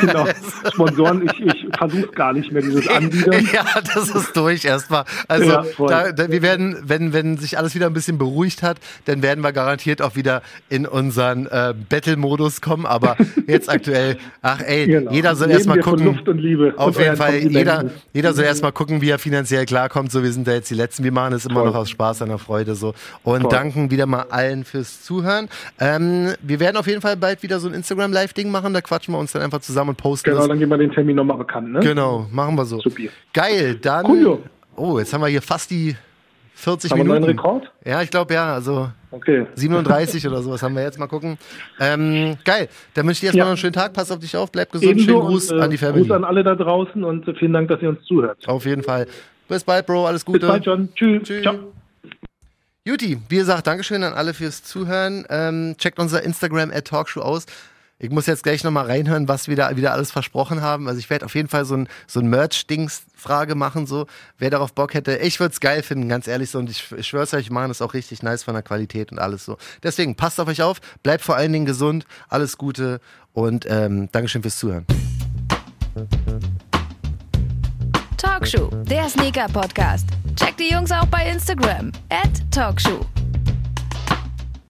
[0.01, 0.27] genau.
[0.73, 3.49] Sponsoren, ich, ich versuche gar nicht mehr dieses Anbieten.
[3.53, 5.05] ja, das ist durch erstmal.
[5.27, 8.77] Also ja, da, da, wir werden, wenn, wenn sich alles wieder ein bisschen beruhigt hat,
[9.05, 12.85] dann werden wir garantiert auch wieder in unseren äh, Battle-Modus kommen.
[12.85, 13.15] Aber
[13.47, 15.11] jetzt aktuell, ach ey, genau.
[15.11, 16.19] jeder soll erstmal gucken.
[16.75, 20.11] Auf jeden Fall, jeder, jeder soll erstmal gucken, wie er finanziell klarkommt.
[20.11, 21.03] So, wir sind da jetzt die Letzten.
[21.03, 21.69] Wir machen es immer Voll.
[21.69, 22.93] noch aus Spaß, einer Freude so.
[23.23, 23.51] Und Voll.
[23.51, 25.49] danken wieder mal allen fürs Zuhören.
[25.79, 28.73] Ähm, wir werden auf jeden Fall bald wieder so ein Instagram-Live-Ding machen.
[28.73, 30.47] Da quatschen wir uns dann einfach zusammen und posten Genau, das.
[30.49, 31.79] dann geben wir den Termin nochmal bekannt, ne?
[31.79, 32.79] Genau, machen wir so.
[32.79, 33.03] Super.
[33.33, 34.05] Geil, dann.
[34.05, 34.39] Cool,
[34.75, 35.95] oh, jetzt haben wir hier fast die
[36.55, 37.15] 40 haben Minuten.
[37.15, 37.71] Haben wir einen Rekord?
[37.85, 38.53] Ja, ich glaube ja.
[38.53, 39.45] Also okay.
[39.55, 40.97] 37 oder sowas haben wir jetzt.
[40.97, 41.37] Mal gucken.
[41.79, 42.69] Ähm, geil.
[42.93, 43.45] Dann wünsche ich dir erstmal ja.
[43.45, 43.93] noch einen schönen Tag.
[43.93, 44.51] Pass auf dich auf.
[44.51, 44.89] Bleib gesund.
[44.89, 46.01] Ebenso schönen Gruß und, äh, an die Family.
[46.03, 48.47] Gruß an alle da draußen und vielen Dank, dass ihr uns zuhört.
[48.47, 49.07] Auf jeden Fall.
[49.47, 50.07] Bis bald, Bro.
[50.07, 50.39] Alles Gute.
[50.39, 50.89] Bis bald, John.
[50.95, 51.23] Tschüss.
[51.23, 51.41] Tschüss.
[51.43, 51.55] Ciao.
[52.87, 55.25] Juti, wie gesagt, Dankeschön an alle fürs Zuhören.
[55.29, 57.47] Ähm, checkt unser Instagram at Talkshow aus.
[57.97, 60.89] Ich muss jetzt gleich nochmal reinhören, was wir da wieder alles versprochen haben.
[60.89, 64.05] Also ich werde auf jeden Fall so ein, so ein Merch-Dings-Frage machen, so.
[64.37, 65.15] Wer darauf Bock hätte.
[65.17, 66.59] Ich würde es geil finden, ganz ehrlich so.
[66.59, 69.19] Und ich, ich schwör's euch, ich mache das auch richtig nice von der Qualität und
[69.19, 69.57] alles so.
[69.81, 72.99] Deswegen passt auf euch auf, bleibt vor allen Dingen gesund, alles Gute
[73.31, 74.85] und ähm, Dankeschön fürs Zuhören.
[78.17, 80.09] Talkshow, der Sneaker-Podcast.
[80.35, 81.93] Checkt die Jungs auch bei Instagram.
[82.09, 83.05] At Talkshow.